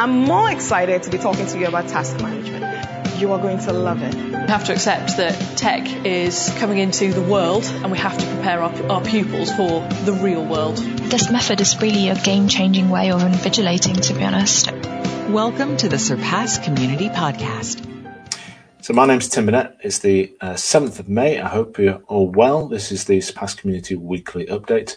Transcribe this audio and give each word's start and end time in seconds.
I'm 0.00 0.20
more 0.20 0.50
excited 0.50 1.02
to 1.02 1.10
be 1.10 1.18
talking 1.18 1.44
to 1.44 1.58
you 1.58 1.66
about 1.66 1.88
task 1.88 2.18
management. 2.22 3.20
You 3.20 3.32
are 3.32 3.38
going 3.38 3.58
to 3.58 3.74
love 3.74 4.00
it. 4.00 4.14
We 4.14 4.32
have 4.32 4.64
to 4.64 4.72
accept 4.72 5.18
that 5.18 5.34
tech 5.58 6.06
is 6.06 6.50
coming 6.56 6.78
into 6.78 7.12
the 7.12 7.20
world 7.20 7.66
and 7.66 7.92
we 7.92 7.98
have 7.98 8.16
to 8.16 8.26
prepare 8.26 8.62
our, 8.62 8.72
our 8.90 9.04
pupils 9.04 9.52
for 9.52 9.86
the 10.06 10.18
real 10.22 10.42
world. 10.42 10.78
This 10.78 11.30
method 11.30 11.60
is 11.60 11.78
really 11.82 12.08
a 12.08 12.14
game 12.14 12.48
changing 12.48 12.88
way 12.88 13.12
of 13.12 13.20
invigilating, 13.20 14.00
to 14.06 14.14
be 14.14 14.24
honest. 14.24 14.72
Welcome 15.28 15.76
to 15.76 15.90
the 15.90 15.98
Surpass 15.98 16.56
Community 16.56 17.10
Podcast. 17.10 17.86
So 18.80 18.94
my 18.94 19.04
name's 19.04 19.28
Tim 19.28 19.44
Burnett. 19.44 19.76
It's 19.82 19.98
the 19.98 20.34
uh, 20.40 20.54
7th 20.54 20.98
of 20.98 21.10
May. 21.10 21.38
I 21.38 21.48
hope 21.48 21.78
you're 21.78 22.00
all 22.06 22.30
well. 22.30 22.68
This 22.68 22.90
is 22.90 23.04
the 23.04 23.20
Surpass 23.20 23.52
Community 23.52 23.96
Weekly 23.96 24.46
Update. 24.46 24.96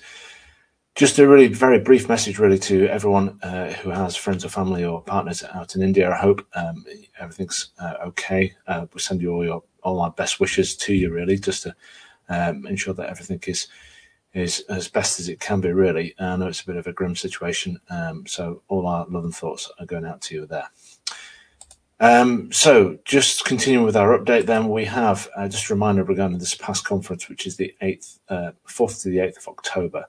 Just 0.96 1.18
a 1.18 1.28
really 1.28 1.48
very 1.48 1.80
brief 1.80 2.08
message, 2.08 2.38
really, 2.38 2.60
to 2.60 2.88
everyone 2.88 3.40
uh, 3.42 3.74
who 3.74 3.90
has 3.90 4.16
friends 4.16 4.46
or 4.46 4.50
family 4.50 4.86
or 4.86 5.02
partners 5.02 5.44
out 5.44 5.76
in 5.76 5.82
India. 5.82 6.12
I 6.12 6.16
hope 6.16 6.46
um, 6.54 6.86
everything's 7.20 7.70
uh, 7.80 7.96
okay. 8.06 8.54
Uh, 8.68 8.86
we 8.94 9.00
send 9.00 9.20
you 9.20 9.34
all 9.34 9.44
your 9.44 9.64
all 9.82 10.02
our 10.02 10.12
best 10.12 10.40
wishes 10.40 10.76
to 10.76 10.94
you, 10.94 11.12
really, 11.12 11.36
just 11.36 11.64
to 11.64 11.76
um, 12.30 12.68
ensure 12.68 12.94
that 12.94 13.10
everything 13.10 13.40
is 13.48 13.68
is 14.36 14.60
as 14.70 14.88
best 14.88 15.20
as 15.20 15.30
it 15.30 15.40
can 15.40 15.62
be. 15.62 15.72
Really, 15.72 16.14
I 16.20 16.36
know 16.36 16.46
it's 16.46 16.62
a 16.62 16.66
bit 16.68 16.76
of 16.76 16.86
a 16.86 16.94
grim 16.94 17.16
situation, 17.16 17.82
um, 17.90 18.28
so 18.28 18.62
all 18.68 18.86
our 18.86 19.08
love 19.08 19.24
and 19.24 19.36
thoughts 19.36 19.72
are 19.80 19.88
going 19.88 20.06
out 20.06 20.22
to 20.22 20.36
you 20.36 20.46
there. 20.46 20.70
Um, 22.00 22.52
so, 22.52 23.00
just 23.04 23.46
continuing 23.46 23.86
with 23.86 23.96
our 23.96 24.20
update, 24.20 24.46
then 24.46 24.70
we 24.70 24.86
have 24.86 25.28
uh, 25.36 25.48
just 25.48 25.72
a 25.72 25.74
reminder 25.74 26.04
regarding 26.04 26.40
Surpass 26.40 26.82
conference, 26.82 27.30
which 27.30 27.48
is 27.48 27.58
the 27.58 27.74
eighth, 27.82 28.20
uh, 28.30 28.52
fourth 28.66 29.02
to 29.02 29.10
the 29.10 29.22
eighth 29.22 29.38
of 29.40 29.48
October. 29.48 30.06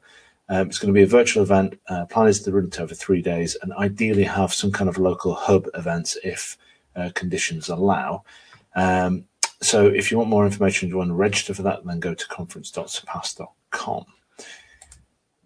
Um, 0.48 0.68
it's 0.68 0.78
going 0.78 0.92
to 0.92 0.98
be 0.98 1.02
a 1.02 1.06
virtual 1.06 1.42
event. 1.42 1.78
Uh, 1.88 2.04
plan 2.06 2.28
is 2.28 2.42
to 2.42 2.52
run 2.52 2.66
it 2.66 2.80
over 2.80 2.94
three 2.94 3.22
days, 3.22 3.56
and 3.62 3.72
ideally 3.74 4.24
have 4.24 4.52
some 4.52 4.70
kind 4.70 4.88
of 4.88 4.98
local 4.98 5.34
hub 5.34 5.66
events 5.74 6.18
if 6.22 6.58
uh, 6.96 7.10
conditions 7.14 7.69
allow. 7.69 8.24
Um, 8.77 9.24
so, 9.62 9.86
if 9.86 10.10
you 10.10 10.19
want 10.19 10.30
more 10.30 10.44
information, 10.44 10.88
you 10.88 10.98
want 10.98 11.08
to 11.10 11.14
register 11.14 11.54
for 11.54 11.62
that, 11.62 11.84
then 11.84 12.00
go 12.00 12.14
to 12.14 12.28
conference.surpass.com. 12.28 14.06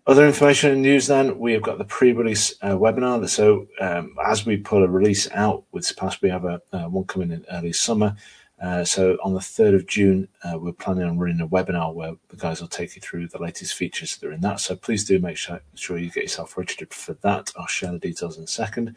Other 0.08 0.26
information 0.26 0.70
and 0.70 0.80
news 0.80 1.06
then, 1.06 1.38
we 1.38 1.52
have 1.52 1.60
got 1.60 1.76
the 1.76 1.84
pre-release 1.84 2.54
uh, 2.62 2.70
webinar. 2.70 3.28
So 3.28 3.66
um, 3.78 4.16
as 4.24 4.46
we 4.46 4.56
put 4.56 4.82
a 4.82 4.88
release 4.88 5.30
out 5.32 5.64
with 5.70 5.84
Surpass, 5.84 6.22
we 6.22 6.30
have 6.30 6.46
a 6.46 6.62
uh, 6.72 6.84
one 6.84 7.04
coming 7.04 7.30
in 7.30 7.44
early 7.52 7.74
summer. 7.74 8.16
Uh, 8.60 8.84
so 8.84 9.16
on 9.22 9.34
the 9.34 9.40
3rd 9.40 9.76
of 9.76 9.86
June, 9.86 10.28
uh, 10.42 10.58
we're 10.58 10.72
planning 10.72 11.04
on 11.04 11.18
running 11.18 11.40
a 11.40 11.46
webinar 11.46 11.94
where 11.94 12.14
the 12.28 12.36
guys 12.36 12.60
will 12.60 12.68
take 12.68 12.96
you 12.96 13.02
through 13.02 13.28
the 13.28 13.40
latest 13.40 13.74
features 13.74 14.16
that 14.16 14.26
are 14.26 14.32
in 14.32 14.40
that. 14.40 14.60
So 14.60 14.74
please 14.74 15.04
do 15.04 15.18
make 15.20 15.36
sure, 15.36 15.60
you 15.98 16.10
get 16.10 16.24
yourself 16.24 16.56
registered 16.56 16.92
for 16.92 17.14
that. 17.22 17.52
I'll 17.56 17.66
share 17.66 17.92
the 17.92 17.98
details 17.98 18.36
in 18.36 18.44
a 18.44 18.48
second. 18.48 18.96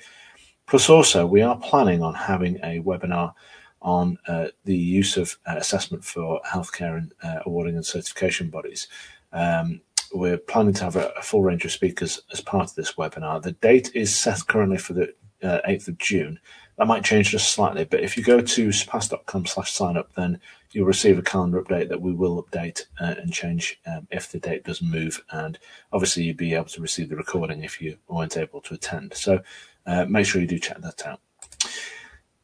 Plus 0.65 0.89
also, 0.89 1.25
we 1.25 1.41
are 1.41 1.57
planning 1.57 2.01
on 2.01 2.13
having 2.13 2.57
a 2.63 2.81
webinar 2.81 3.33
on 3.81 4.17
uh, 4.27 4.47
the 4.65 4.77
use 4.77 5.17
of 5.17 5.37
uh, 5.45 5.55
assessment 5.57 6.03
for 6.03 6.39
healthcare 6.47 6.97
and 6.97 7.13
awarding 7.45 7.75
and 7.75 7.85
certification 7.85 8.49
bodies. 8.49 8.87
Um, 9.33 9.81
we're 10.13 10.37
planning 10.37 10.73
to 10.73 10.83
have 10.83 10.95
a, 10.95 11.09
a, 11.17 11.21
full 11.21 11.41
range 11.41 11.63
of 11.65 11.71
speakers 11.71 12.21
as 12.31 12.41
part 12.41 12.69
of 12.69 12.75
this 12.75 12.93
webinar. 12.93 13.41
The 13.41 13.53
date 13.53 13.91
is 13.95 14.13
set 14.13 14.45
currently 14.47 14.77
for 14.77 14.93
the 14.93 15.13
uh, 15.43 15.61
8th 15.67 15.87
of 15.89 15.97
June. 15.97 16.39
That 16.77 16.87
might 16.87 17.03
change 17.03 17.29
just 17.29 17.51
slightly, 17.51 17.85
but 17.85 17.99
if 17.99 18.17
you 18.17 18.23
go 18.23 18.41
to 18.41 18.71
surpass.com 18.71 19.45
slash 19.45 19.71
sign 19.71 19.97
up, 19.97 20.13
then 20.15 20.39
you'll 20.71 20.87
receive 20.87 21.19
a 21.19 21.21
calendar 21.21 21.61
update 21.61 21.89
that 21.89 22.01
we 22.01 22.11
will 22.11 22.43
update 22.43 22.85
uh, 22.99 23.15
and 23.17 23.31
change 23.31 23.79
um, 23.85 24.07
if 24.09 24.31
the 24.31 24.39
date 24.39 24.63
does 24.63 24.81
move. 24.81 25.23
And 25.31 25.59
obviously, 25.91 26.23
you'll 26.23 26.37
be 26.37 26.55
able 26.55 26.65
to 26.65 26.81
receive 26.81 27.09
the 27.09 27.15
recording 27.15 27.63
if 27.63 27.81
you 27.81 27.97
weren't 28.07 28.37
able 28.37 28.61
to 28.61 28.73
attend. 28.73 29.13
So 29.13 29.41
uh, 29.85 30.05
make 30.05 30.25
sure 30.25 30.41
you 30.41 30.47
do 30.47 30.59
check 30.59 30.81
that 30.81 31.05
out. 31.05 31.19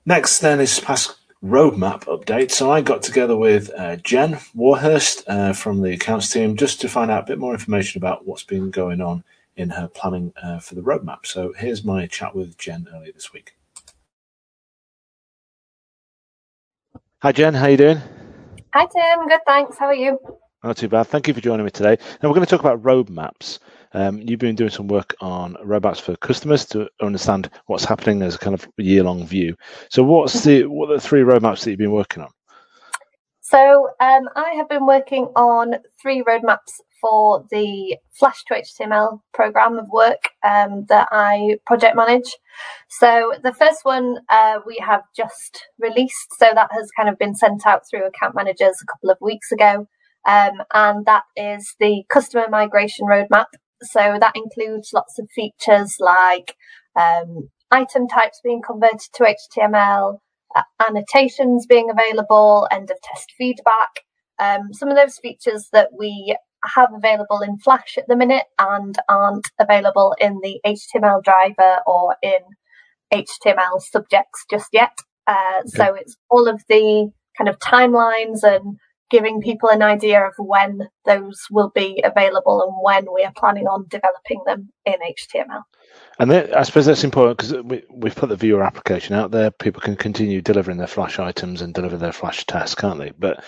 Next, 0.05 0.39
then, 0.39 0.59
is 0.59 0.71
Surpass 0.71 1.15
roadmap 1.43 2.05
update. 2.05 2.51
So 2.51 2.71
I 2.71 2.81
got 2.81 3.01
together 3.03 3.37
with 3.37 3.71
uh, 3.77 3.97
Jen 3.97 4.39
Warhurst 4.53 5.23
uh, 5.27 5.53
from 5.53 5.81
the 5.81 5.93
accounts 5.93 6.31
team 6.31 6.55
just 6.55 6.81
to 6.81 6.89
find 6.89 7.11
out 7.11 7.23
a 7.23 7.27
bit 7.27 7.39
more 7.39 7.53
information 7.53 7.99
about 7.99 8.25
what's 8.25 8.43
been 8.43 8.71
going 8.71 9.01
on 9.01 9.23
in 9.57 9.71
her 9.71 9.87
planning 9.87 10.33
uh, 10.41 10.59
for 10.59 10.75
the 10.75 10.81
roadmap. 10.81 11.25
So 11.25 11.53
here's 11.57 11.83
my 11.83 12.07
chat 12.07 12.35
with 12.35 12.57
Jen 12.57 12.87
earlier 12.93 13.11
this 13.11 13.33
week. 13.33 13.53
Hi 17.21 17.31
Jen, 17.31 17.55
how 17.55 17.67
you 17.67 17.77
doing? 17.77 18.01
Hi 18.73 18.85
Tim, 18.85 19.27
good 19.27 19.41
thanks. 19.47 19.77
How 19.77 19.87
are 19.87 19.95
you? 19.95 20.19
Not 20.63 20.77
too 20.77 20.87
bad. 20.87 21.07
Thank 21.07 21.27
you 21.27 21.33
for 21.33 21.41
joining 21.41 21.65
me 21.65 21.71
today. 21.71 21.97
Now 22.21 22.29
we're 22.29 22.35
going 22.35 22.45
to 22.45 22.49
talk 22.49 22.59
about 22.59 22.83
roadmaps. 22.83 23.59
Um, 23.93 24.21
you've 24.21 24.39
been 24.39 24.55
doing 24.55 24.69
some 24.69 24.87
work 24.87 25.15
on 25.21 25.55
roadmaps 25.65 26.01
for 26.01 26.15
customers 26.17 26.65
to 26.67 26.89
understand 27.01 27.49
what's 27.67 27.85
happening 27.85 28.21
as 28.21 28.35
a 28.35 28.39
kind 28.39 28.53
of 28.53 28.67
year-long 28.77 29.25
view. 29.25 29.55
So, 29.89 30.03
what's 30.03 30.43
the 30.43 30.65
what 30.65 30.91
are 30.91 30.95
the 30.95 31.01
three 31.01 31.21
roadmaps 31.21 31.63
that 31.63 31.71
you've 31.71 31.79
been 31.79 31.91
working 31.91 32.23
on? 32.23 32.29
So, 33.49 33.87
um, 34.01 34.23
I 34.35 34.55
have 34.57 34.67
been 34.67 34.85
working 34.85 35.29
on 35.37 35.75
three 36.01 36.21
roadmaps 36.21 36.81
for 36.99 37.45
the 37.49 37.95
Flash 38.11 38.43
to 38.47 38.55
HTML 38.55 39.21
program 39.33 39.79
of 39.79 39.87
work 39.87 40.31
um, 40.43 40.85
that 40.89 41.07
I 41.13 41.57
project 41.65 41.95
manage. 41.95 42.35
So, 42.89 43.35
the 43.41 43.53
first 43.53 43.85
one 43.85 44.17
uh, 44.27 44.59
we 44.65 44.83
have 44.85 45.03
just 45.15 45.63
released, 45.79 46.27
so 46.37 46.47
that 46.53 46.71
has 46.73 46.89
kind 46.97 47.07
of 47.07 47.17
been 47.17 47.35
sent 47.35 47.65
out 47.65 47.83
through 47.89 48.05
account 48.05 48.35
managers 48.35 48.81
a 48.83 48.91
couple 48.91 49.11
of 49.11 49.17
weeks 49.21 49.49
ago. 49.53 49.87
Um, 50.27 50.63
and 50.73 51.05
that 51.05 51.23
is 51.37 51.73
the 51.79 52.03
customer 52.09 52.47
migration 52.49 53.07
roadmap. 53.07 53.45
So 53.81 54.17
that 54.19 54.35
includes 54.35 54.91
lots 54.93 55.19
of 55.19 55.29
features 55.33 55.95
like 56.01 56.53
um, 56.99 57.47
item 57.71 58.09
types 58.09 58.41
being 58.43 58.61
converted 58.61 59.07
to 59.13 59.23
HTML, 59.23 60.19
annotations 60.87 61.65
being 61.65 61.89
available, 61.89 62.67
end 62.71 62.89
of 62.91 62.97
test 63.01 63.31
feedback. 63.37 63.89
Um, 64.39 64.73
some 64.73 64.89
of 64.89 64.95
those 64.95 65.17
features 65.17 65.69
that 65.73 65.89
we 65.97 66.35
have 66.63 66.89
available 66.93 67.41
in 67.41 67.57
Flash 67.57 67.97
at 67.97 68.07
the 68.07 68.15
minute 68.15 68.45
and 68.59 68.95
aren't 69.09 69.49
available 69.59 70.15
in 70.19 70.39
the 70.41 70.59
HTML 70.65 71.23
driver 71.23 71.79
or 71.85 72.15
in 72.21 72.39
HTML 73.13 73.81
subjects 73.81 74.45
just 74.49 74.69
yet. 74.73 74.97
Uh, 75.27 75.59
okay. 75.59 75.69
So 75.69 75.95
it's 75.95 76.15
all 76.29 76.47
of 76.47 76.61
the 76.69 77.11
kind 77.37 77.49
of 77.49 77.59
timelines 77.59 78.43
and 78.43 78.77
giving 79.09 79.41
people 79.41 79.69
an 79.69 79.81
idea 79.81 80.21
of 80.25 80.33
when 80.37 80.87
those 81.05 81.39
will 81.49 81.71
be 81.73 82.01
available 82.03 82.61
and 82.61 82.73
when 82.81 83.13
we 83.13 83.23
are 83.23 83.33
planning 83.37 83.67
on 83.67 83.85
developing 83.89 84.41
them 84.45 84.71
in 84.85 84.95
HTML. 84.95 85.63
And 86.19 86.33
I 86.33 86.63
suppose 86.63 86.85
that's 86.85 87.03
important 87.03 87.37
because 87.37 87.53
we, 87.63 87.83
we've 87.89 88.15
put 88.15 88.29
the 88.29 88.35
viewer 88.35 88.63
application 88.63 89.15
out 89.15 89.31
there. 89.31 89.51
People 89.51 89.81
can 89.81 89.95
continue 89.95 90.41
delivering 90.41 90.77
their 90.77 90.87
Flash 90.87 91.19
items 91.19 91.61
and 91.61 91.73
deliver 91.73 91.97
their 91.97 92.11
Flash 92.11 92.45
tasks, 92.45 92.79
can't 92.79 92.99
they? 92.99 93.11
But 93.11 93.43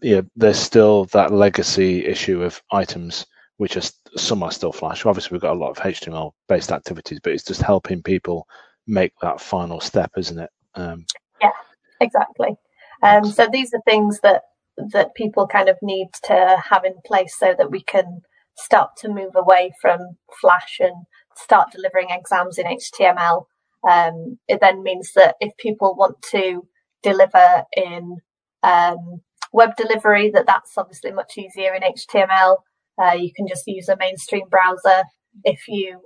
yeah, 0.00 0.22
there's 0.36 0.58
still 0.58 1.06
that 1.06 1.32
legacy 1.32 2.06
issue 2.06 2.42
of 2.42 2.62
items 2.72 3.26
which 3.56 3.76
are 3.76 3.82
some 4.16 4.42
are 4.42 4.52
still 4.52 4.72
Flash. 4.72 5.04
Obviously, 5.04 5.34
we've 5.34 5.42
got 5.42 5.56
a 5.56 5.58
lot 5.58 5.70
of 5.70 5.78
HTML 5.78 6.32
based 6.48 6.72
activities, 6.72 7.18
but 7.22 7.32
it's 7.32 7.44
just 7.44 7.60
helping 7.60 8.02
people 8.02 8.46
make 8.86 9.12
that 9.20 9.40
final 9.40 9.80
step, 9.80 10.12
isn't 10.16 10.38
it? 10.38 10.50
Um, 10.74 11.04
yeah, 11.40 11.50
exactly. 12.00 12.56
Um, 13.02 13.24
so 13.24 13.48
these 13.52 13.74
are 13.74 13.82
things 13.84 14.20
that 14.20 14.42
that 14.92 15.14
people 15.14 15.46
kind 15.46 15.68
of 15.68 15.76
need 15.82 16.08
to 16.24 16.62
have 16.70 16.84
in 16.84 16.94
place 17.04 17.36
so 17.38 17.54
that 17.56 17.70
we 17.70 17.82
can 17.82 18.22
start 18.56 18.90
to 18.98 19.08
move 19.08 19.32
away 19.34 19.72
from 19.80 20.00
Flash 20.40 20.78
and 20.80 21.06
start 21.36 21.70
delivering 21.72 22.08
exams 22.10 22.58
in 22.58 22.66
HTML. 22.66 23.44
Um, 23.88 24.38
it 24.48 24.60
then 24.60 24.82
means 24.82 25.12
that 25.14 25.36
if 25.40 25.56
people 25.56 25.94
want 25.94 26.20
to 26.32 26.66
deliver 27.02 27.64
in 27.76 28.16
um, 28.62 29.22
web 29.52 29.76
delivery, 29.76 30.30
that 30.30 30.46
that's 30.46 30.76
obviously 30.76 31.12
much 31.12 31.38
easier 31.38 31.74
in 31.74 31.82
HTML. 31.82 32.56
Uh, 33.00 33.12
you 33.12 33.32
can 33.34 33.46
just 33.46 33.66
use 33.66 33.88
a 33.88 33.96
mainstream 33.96 34.48
browser. 34.50 35.04
If 35.44 35.68
you 35.68 36.00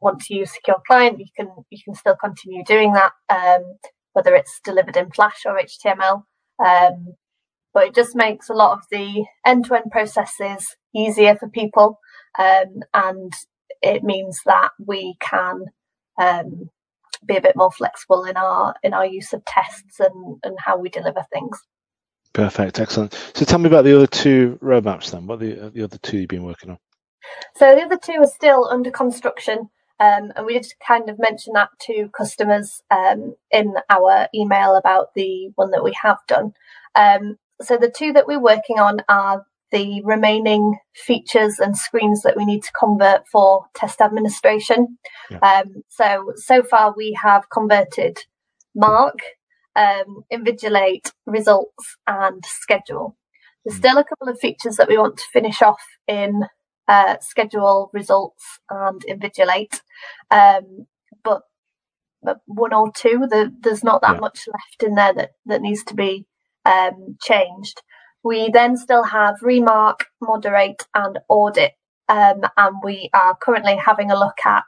want 0.00 0.20
to 0.22 0.34
use 0.34 0.52
secure 0.52 0.80
client, 0.86 1.18
you 1.18 1.26
can 1.36 1.48
you 1.70 1.78
can 1.84 1.94
still 1.94 2.16
continue 2.16 2.62
doing 2.64 2.92
that, 2.92 3.12
um, 3.28 3.64
whether 4.12 4.34
it's 4.34 4.60
delivered 4.62 4.96
in 4.96 5.10
Flash 5.10 5.42
or 5.44 5.58
HTML. 5.58 6.22
Um, 6.64 7.14
but 7.78 7.86
it 7.86 7.94
just 7.94 8.16
makes 8.16 8.48
a 8.48 8.54
lot 8.54 8.76
of 8.76 8.84
the 8.90 9.24
end-to-end 9.46 9.92
processes 9.92 10.74
easier 10.96 11.36
for 11.36 11.48
people, 11.48 12.00
um, 12.36 12.82
and 12.92 13.32
it 13.82 14.02
means 14.02 14.40
that 14.46 14.70
we 14.84 15.14
can 15.20 15.66
um, 16.20 16.70
be 17.24 17.36
a 17.36 17.40
bit 17.40 17.54
more 17.54 17.70
flexible 17.70 18.24
in 18.24 18.36
our 18.36 18.74
in 18.82 18.94
our 18.94 19.06
use 19.06 19.32
of 19.32 19.44
tests 19.44 20.00
and 20.00 20.40
and 20.42 20.58
how 20.58 20.76
we 20.76 20.88
deliver 20.88 21.24
things. 21.32 21.56
Perfect, 22.32 22.80
excellent. 22.80 23.12
So 23.34 23.44
tell 23.44 23.60
me 23.60 23.68
about 23.68 23.84
the 23.84 23.94
other 23.94 24.08
two 24.08 24.58
roadmaps 24.60 25.12
then. 25.12 25.28
What 25.28 25.40
are 25.40 25.46
the, 25.46 25.70
the 25.70 25.84
other 25.84 25.98
two 25.98 26.18
you've 26.18 26.28
been 26.28 26.42
working 26.42 26.70
on? 26.70 26.78
So 27.54 27.76
the 27.76 27.82
other 27.82 27.96
two 28.02 28.20
are 28.20 28.26
still 28.26 28.66
under 28.68 28.90
construction. 28.90 29.68
Um, 30.00 30.32
and 30.34 30.46
we 30.46 30.54
did 30.54 30.66
kind 30.84 31.08
of 31.08 31.18
mention 31.20 31.52
that 31.54 31.70
to 31.82 32.08
customers 32.16 32.82
um, 32.90 33.36
in 33.52 33.74
our 33.88 34.28
email 34.34 34.74
about 34.74 35.14
the 35.14 35.50
one 35.54 35.70
that 35.70 35.84
we 35.84 35.92
have 36.02 36.18
done. 36.26 36.54
Um, 36.96 37.36
so 37.62 37.76
the 37.76 37.90
two 37.90 38.12
that 38.12 38.26
we're 38.26 38.40
working 38.40 38.78
on 38.78 39.00
are 39.08 39.44
the 39.70 40.00
remaining 40.04 40.78
features 40.94 41.58
and 41.58 41.76
screens 41.76 42.22
that 42.22 42.36
we 42.36 42.44
need 42.44 42.62
to 42.62 42.72
convert 42.72 43.26
for 43.28 43.66
test 43.74 44.00
administration. 44.00 44.98
Yeah. 45.30 45.38
Um, 45.38 45.82
so, 45.88 46.32
so 46.36 46.62
far 46.62 46.94
we 46.96 47.16
have 47.22 47.50
converted 47.50 48.18
Mark, 48.74 49.18
um, 49.76 50.22
Invigilate, 50.32 51.12
Results 51.26 51.96
and 52.06 52.42
Schedule. 52.46 53.16
There's 53.64 53.76
hmm. 53.76 53.80
still 53.80 53.98
a 53.98 54.04
couple 54.04 54.28
of 54.28 54.40
features 54.40 54.76
that 54.76 54.88
we 54.88 54.96
want 54.96 55.18
to 55.18 55.24
finish 55.32 55.60
off 55.60 55.82
in 56.06 56.44
uh, 56.86 57.16
Schedule, 57.20 57.90
Results 57.92 58.42
and 58.70 59.02
Invigilate. 59.06 59.80
Um, 60.30 60.86
but, 61.22 61.42
but 62.22 62.38
one 62.46 62.72
or 62.72 62.90
two, 62.90 63.26
the, 63.28 63.54
there's 63.60 63.84
not 63.84 64.00
that 64.00 64.14
yeah. 64.14 64.20
much 64.20 64.46
left 64.46 64.82
in 64.82 64.94
there 64.94 65.12
that, 65.12 65.32
that 65.46 65.60
needs 65.60 65.84
to 65.84 65.94
be 65.94 66.26
um, 66.68 67.18
changed. 67.22 67.82
We 68.24 68.50
then 68.50 68.76
still 68.78 69.04
have 69.04 69.36
remark, 69.42 70.06
moderate 70.22 70.86
and 70.94 71.20
audit. 71.30 71.72
Um, 72.10 72.42
and 72.58 72.76
we 72.84 73.10
are 73.14 73.36
currently 73.42 73.76
having 73.76 74.12
a 74.12 74.20
look 74.20 74.38
at 74.46 74.64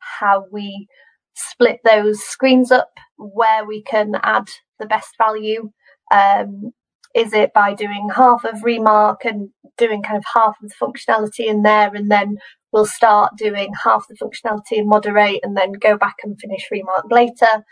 how 0.00 0.46
we 0.52 0.88
split 1.34 1.80
those 1.84 2.20
screens 2.22 2.72
up, 2.72 2.90
where 3.18 3.66
we 3.66 3.82
can 3.82 4.14
add 4.22 4.48
the 4.80 4.86
best 4.86 5.16
value. 5.18 5.70
Um, 6.12 6.72
is 7.14 7.32
it 7.34 7.52
by 7.54 7.74
doing 7.74 8.10
half 8.14 8.44
of 8.44 8.64
remark 8.64 9.24
and 9.24 9.50
doing 9.78 10.02
kind 10.02 10.18
of 10.18 10.24
half 10.34 10.56
of 10.62 10.70
the 10.70 10.74
functionality 10.80 11.46
in 11.46 11.62
there 11.62 11.94
and 11.94 12.10
then 12.10 12.36
we'll 12.72 12.86
start 12.86 13.32
doing 13.38 13.72
half 13.84 14.06
the 14.08 14.16
functionality 14.16 14.78
in 14.78 14.88
moderate 14.88 15.40
and 15.42 15.56
then 15.56 15.72
go 15.72 15.96
back 15.98 16.16
and 16.24 16.40
finish 16.40 16.68
remark 16.70 17.06
later 17.10 17.64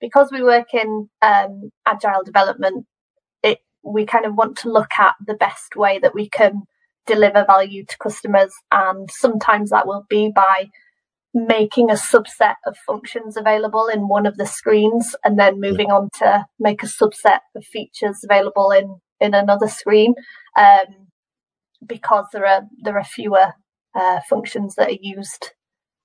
because 0.00 0.30
we 0.32 0.42
work 0.42 0.74
in 0.74 1.08
um, 1.22 1.70
agile 1.86 2.22
development 2.24 2.86
we 3.84 4.06
kind 4.06 4.24
of 4.24 4.34
want 4.34 4.56
to 4.58 4.70
look 4.70 4.92
at 4.98 5.14
the 5.24 5.34
best 5.34 5.76
way 5.76 5.98
that 5.98 6.14
we 6.14 6.28
can 6.28 6.62
deliver 7.06 7.44
value 7.44 7.84
to 7.84 7.98
customers. 7.98 8.52
And 8.70 9.08
sometimes 9.10 9.70
that 9.70 9.86
will 9.86 10.04
be 10.08 10.32
by 10.34 10.68
making 11.34 11.90
a 11.90 11.94
subset 11.94 12.54
of 12.66 12.76
functions 12.86 13.36
available 13.36 13.88
in 13.92 14.08
one 14.08 14.24
of 14.24 14.36
the 14.36 14.46
screens 14.46 15.16
and 15.24 15.38
then 15.38 15.60
moving 15.60 15.90
on 15.90 16.08
to 16.18 16.46
make 16.58 16.82
a 16.82 16.86
subset 16.86 17.40
of 17.56 17.64
features 17.64 18.20
available 18.24 18.70
in, 18.70 18.96
in 19.20 19.34
another 19.34 19.68
screen. 19.68 20.14
Um, 20.56 21.08
because 21.86 22.26
there 22.32 22.46
are, 22.46 22.62
there 22.82 22.96
are 22.96 23.04
fewer, 23.04 23.52
uh, 23.94 24.20
functions 24.28 24.76
that 24.76 24.88
are 24.88 24.98
used, 25.00 25.50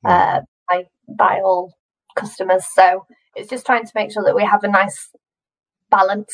uh, 0.03 0.41
by, 0.67 0.85
by 1.07 1.39
all 1.43 1.73
customers. 2.17 2.65
So 2.73 3.05
it's 3.35 3.49
just 3.49 3.65
trying 3.65 3.85
to 3.85 3.91
make 3.95 4.11
sure 4.11 4.23
that 4.23 4.35
we 4.35 4.43
have 4.43 4.63
a 4.63 4.67
nice 4.67 5.09
balance 5.89 6.33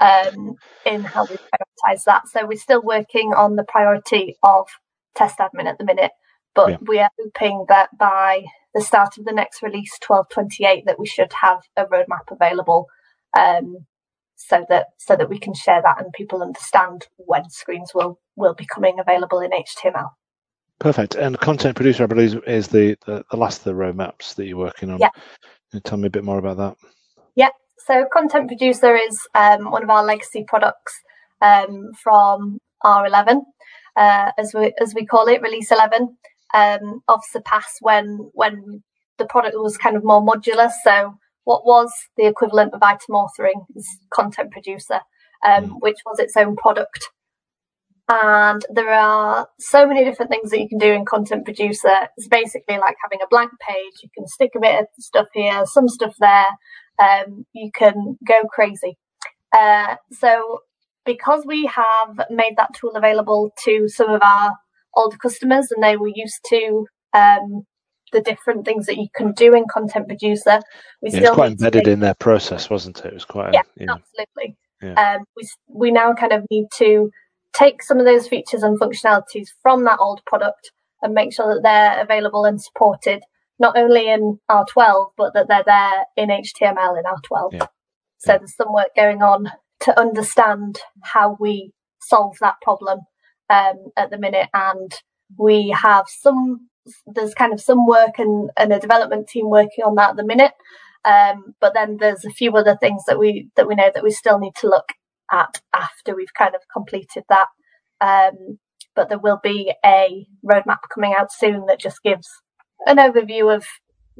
um, 0.00 0.56
in 0.84 1.02
how 1.02 1.24
we 1.24 1.36
prioritize 1.36 2.04
that. 2.04 2.28
So 2.28 2.46
we're 2.46 2.58
still 2.58 2.82
working 2.82 3.32
on 3.34 3.56
the 3.56 3.64
priority 3.64 4.36
of 4.42 4.68
test 5.14 5.38
admin 5.38 5.66
at 5.66 5.78
the 5.78 5.84
minute, 5.84 6.12
but 6.54 6.70
yeah. 6.70 6.76
we 6.82 6.98
are 6.98 7.10
hoping 7.18 7.66
that 7.68 7.88
by 7.98 8.44
the 8.74 8.82
start 8.82 9.16
of 9.18 9.24
the 9.24 9.32
next 9.32 9.62
release, 9.62 9.98
1228, 10.06 10.84
that 10.86 10.98
we 10.98 11.06
should 11.06 11.32
have 11.40 11.60
a 11.76 11.86
roadmap 11.86 12.30
available. 12.30 12.86
Um, 13.38 13.86
so 14.38 14.66
that 14.68 14.88
so 14.98 15.16
that 15.16 15.30
we 15.30 15.38
can 15.38 15.54
share 15.54 15.80
that 15.80 15.98
and 15.98 16.12
people 16.12 16.42
understand 16.42 17.06
when 17.16 17.48
screens 17.48 17.92
will 17.94 18.20
will 18.36 18.54
be 18.54 18.66
coming 18.66 18.98
available 19.00 19.40
in 19.40 19.50
HTML. 19.50 20.10
Perfect. 20.78 21.14
And 21.14 21.38
content 21.40 21.74
producer, 21.74 22.02
I 22.02 22.06
believe, 22.06 22.42
is 22.46 22.68
the, 22.68 22.96
the, 23.06 23.24
the 23.30 23.36
last 23.36 23.58
of 23.58 23.64
the 23.64 23.72
roadmaps 23.72 24.34
that 24.34 24.46
you're 24.46 24.58
working 24.58 24.90
on. 24.90 24.98
Yeah. 24.98 25.08
Can 25.10 25.78
you 25.78 25.80
tell 25.80 25.96
me 25.96 26.06
a 26.06 26.10
bit 26.10 26.24
more 26.24 26.38
about 26.38 26.58
that? 26.58 26.76
Yeah. 27.34 27.48
So 27.86 28.04
Content 28.12 28.48
Producer 28.48 28.96
is 28.96 29.20
um, 29.36 29.70
one 29.70 29.84
of 29.84 29.90
our 29.90 30.04
legacy 30.04 30.44
products 30.48 30.92
um, 31.40 31.92
from 32.02 32.58
R11, 32.84 33.42
uh, 33.96 34.32
as 34.36 34.52
we 34.52 34.74
as 34.80 34.92
we 34.92 35.06
call 35.06 35.28
it, 35.28 35.40
Release 35.40 35.70
11 35.70 36.16
um, 36.52 37.00
of 37.06 37.20
Surpass 37.30 37.76
when 37.80 38.28
when 38.34 38.82
the 39.18 39.26
product 39.26 39.54
was 39.56 39.78
kind 39.78 39.96
of 39.96 40.02
more 40.02 40.20
modular. 40.20 40.68
So 40.82 41.14
what 41.44 41.64
was 41.64 41.92
the 42.16 42.26
equivalent 42.26 42.74
of 42.74 42.82
item 42.82 43.14
authoring 43.14 43.64
is 43.76 43.86
Content 44.12 44.50
Producer, 44.50 45.00
um, 45.46 45.70
mm. 45.70 45.76
which 45.78 45.98
was 46.04 46.18
its 46.18 46.36
own 46.36 46.56
product. 46.56 47.08
And 48.08 48.64
there 48.68 48.92
are 48.92 49.48
so 49.60 49.86
many 49.86 50.04
different 50.04 50.30
things 50.30 50.50
that 50.50 50.60
you 50.60 50.68
can 50.68 50.78
do 50.78 50.92
in 50.92 51.04
Content 51.04 51.44
Producer. 51.44 52.08
It's 52.16 52.28
basically 52.28 52.78
like 52.78 52.96
having 53.02 53.20
a 53.22 53.28
blank 53.30 53.52
page. 53.60 53.94
You 54.02 54.08
can 54.12 54.26
stick 54.26 54.50
a 54.56 54.60
bit 54.60 54.80
of 54.80 54.86
stuff 54.98 55.26
here, 55.34 55.64
some 55.66 55.88
stuff 55.88 56.14
there, 56.18 56.46
um, 56.98 57.46
you 57.52 57.70
can 57.72 58.18
go 58.26 58.42
crazy. 58.50 58.96
Uh, 59.56 59.96
so 60.12 60.60
because 61.04 61.44
we 61.46 61.66
have 61.66 62.20
made 62.30 62.54
that 62.56 62.74
tool 62.74 62.92
available 62.94 63.50
to 63.64 63.88
some 63.88 64.10
of 64.10 64.20
our 64.22 64.52
older 64.96 65.16
customers 65.16 65.70
and 65.70 65.82
they 65.82 65.96
were 65.96 66.10
used 66.14 66.40
to 66.48 66.86
um, 67.14 67.64
the 68.12 68.20
different 68.20 68.64
things 68.64 68.86
that 68.86 68.96
you 68.96 69.06
can 69.14 69.32
do 69.32 69.54
in 69.54 69.64
content 69.70 70.06
producer 70.06 70.60
we 71.02 71.10
yeah, 71.10 71.18
still 71.18 71.34
quite 71.34 71.52
embedded 71.52 71.88
in 71.88 72.00
their 72.00 72.14
process 72.14 72.70
wasn't 72.70 72.98
it 73.00 73.06
it 73.06 73.14
was 73.14 73.24
quite 73.24 73.52
yeah, 73.52 73.62
a, 73.80 73.92
absolutely 73.92 74.56
yeah. 74.82 75.16
Um, 75.16 75.24
we, 75.36 75.48
we 75.68 75.90
now 75.90 76.12
kind 76.14 76.32
of 76.32 76.44
need 76.50 76.66
to 76.78 77.10
take 77.52 77.82
some 77.82 77.98
of 77.98 78.04
those 78.04 78.28
features 78.28 78.62
and 78.62 78.78
functionalities 78.78 79.48
from 79.62 79.84
that 79.84 79.98
old 79.98 80.20
product 80.26 80.72
and 81.02 81.14
make 81.14 81.32
sure 81.32 81.54
that 81.54 81.62
they're 81.62 82.02
available 82.02 82.44
and 82.44 82.60
supported 82.60 83.22
not 83.58 83.76
only 83.76 84.08
in 84.08 84.38
R12, 84.50 85.10
but 85.16 85.34
that 85.34 85.48
they're 85.48 85.64
there 85.64 86.04
in 86.16 86.28
HTML 86.28 86.98
in 86.98 87.04
R12. 87.04 87.52
Yeah. 87.52 87.66
So 88.18 88.32
yeah. 88.32 88.38
there's 88.38 88.56
some 88.56 88.72
work 88.72 88.94
going 88.94 89.22
on 89.22 89.50
to 89.80 89.98
understand 89.98 90.78
how 91.02 91.36
we 91.40 91.72
solve 92.00 92.36
that 92.40 92.60
problem 92.62 93.00
um, 93.50 93.86
at 93.96 94.10
the 94.10 94.18
minute. 94.18 94.48
And 94.52 94.92
we 95.38 95.70
have 95.70 96.06
some, 96.08 96.68
there's 97.06 97.34
kind 97.34 97.52
of 97.52 97.60
some 97.60 97.86
work 97.86 98.18
and, 98.18 98.50
and 98.56 98.72
a 98.72 98.80
development 98.80 99.28
team 99.28 99.48
working 99.48 99.84
on 99.84 99.94
that 99.96 100.10
at 100.10 100.16
the 100.16 100.24
minute. 100.24 100.52
Um, 101.04 101.54
but 101.60 101.72
then 101.72 101.98
there's 102.00 102.24
a 102.24 102.30
few 102.30 102.52
other 102.56 102.76
things 102.76 103.04
that 103.06 103.18
we, 103.18 103.48
that 103.56 103.68
we 103.68 103.74
know 103.74 103.90
that 103.94 104.02
we 104.02 104.10
still 104.10 104.38
need 104.38 104.54
to 104.56 104.68
look 104.68 104.92
at 105.32 105.60
after 105.74 106.14
we've 106.14 106.34
kind 106.36 106.54
of 106.54 106.62
completed 106.72 107.24
that. 107.28 107.46
Um, 108.00 108.58
but 108.94 109.08
there 109.08 109.18
will 109.18 109.40
be 109.42 109.72
a 109.84 110.26
roadmap 110.44 110.78
coming 110.92 111.14
out 111.16 111.32
soon 111.32 111.66
that 111.66 111.78
just 111.78 112.02
gives 112.02 112.26
an 112.86 112.96
overview 112.98 113.54
of 113.54 113.64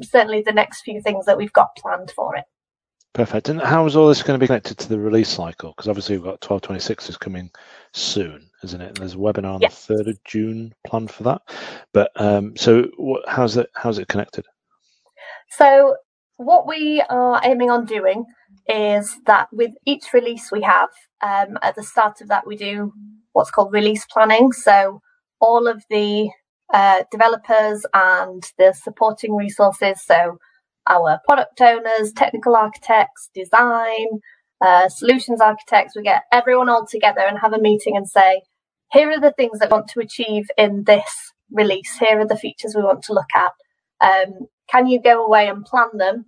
certainly 0.02 0.42
the 0.42 0.52
next 0.52 0.82
few 0.82 1.00
things 1.00 1.26
that 1.26 1.38
we've 1.38 1.52
got 1.52 1.76
planned 1.76 2.10
for 2.10 2.36
it. 2.36 2.44
Perfect. 3.16 3.48
And 3.48 3.60
how 3.60 3.86
is 3.86 3.96
all 3.96 4.08
this 4.08 4.22
going 4.22 4.38
to 4.38 4.42
be 4.42 4.46
connected 4.46 4.76
to 4.76 4.88
the 4.90 4.98
release 4.98 5.30
cycle? 5.30 5.70
Because 5.70 5.88
obviously 5.88 6.16
we've 6.16 6.24
got 6.24 6.44
1226 6.44 7.08
is 7.08 7.16
coming 7.16 7.50
soon, 7.94 8.50
isn't 8.62 8.80
it? 8.80 8.88
And 8.88 8.96
there's 8.98 9.14
a 9.14 9.16
webinar 9.16 9.54
on 9.54 9.62
yes. 9.62 9.86
the 9.86 9.94
3rd 9.94 10.08
of 10.10 10.24
June 10.24 10.74
planned 10.86 11.10
for 11.10 11.22
that. 11.22 11.40
But 11.94 12.10
um, 12.16 12.54
so 12.56 12.84
what, 12.98 13.22
how's 13.26 13.56
it 13.56 13.70
how's 13.74 13.98
it 13.98 14.08
connected? 14.08 14.44
So 15.48 15.96
what 16.36 16.66
we 16.66 17.02
are 17.08 17.40
aiming 17.42 17.70
on 17.70 17.86
doing 17.86 18.26
is 18.68 19.16
that 19.24 19.48
with 19.50 19.70
each 19.86 20.12
release 20.12 20.52
we 20.52 20.60
have, 20.60 20.90
um, 21.22 21.56
at 21.62 21.74
the 21.74 21.82
start 21.82 22.20
of 22.20 22.28
that 22.28 22.46
we 22.46 22.54
do 22.54 22.92
what's 23.32 23.50
called 23.50 23.72
release 23.72 24.04
planning. 24.04 24.52
So 24.52 25.00
all 25.40 25.66
of 25.68 25.82
the 25.88 26.28
uh, 26.72 27.04
developers 27.10 27.86
and 27.94 28.42
the 28.58 28.72
supporting 28.72 29.34
resources. 29.36 30.02
So 30.04 30.38
our 30.88 31.20
product 31.26 31.60
owners, 31.60 32.12
technical 32.12 32.56
architects, 32.56 33.30
design, 33.34 34.06
uh, 34.60 34.88
solutions 34.88 35.40
architects, 35.40 35.94
we 35.96 36.02
get 36.02 36.22
everyone 36.32 36.68
all 36.68 36.86
together 36.86 37.20
and 37.20 37.38
have 37.38 37.52
a 37.52 37.60
meeting 37.60 37.96
and 37.96 38.08
say, 38.08 38.42
here 38.92 39.10
are 39.10 39.20
the 39.20 39.32
things 39.32 39.58
that 39.58 39.70
we 39.70 39.76
want 39.76 39.88
to 39.88 40.00
achieve 40.00 40.46
in 40.56 40.84
this 40.84 41.32
release. 41.50 41.96
Here 41.98 42.20
are 42.20 42.26
the 42.26 42.36
features 42.36 42.74
we 42.74 42.82
want 42.82 43.02
to 43.04 43.12
look 43.12 43.30
at. 43.34 43.52
Um, 44.00 44.46
can 44.68 44.86
you 44.86 45.00
go 45.00 45.24
away 45.24 45.48
and 45.48 45.64
plan 45.64 45.88
them? 45.94 46.26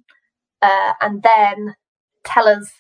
Uh, 0.61 0.93
and 1.01 1.23
then 1.23 1.75
tell 2.25 2.49
us 2.49 2.71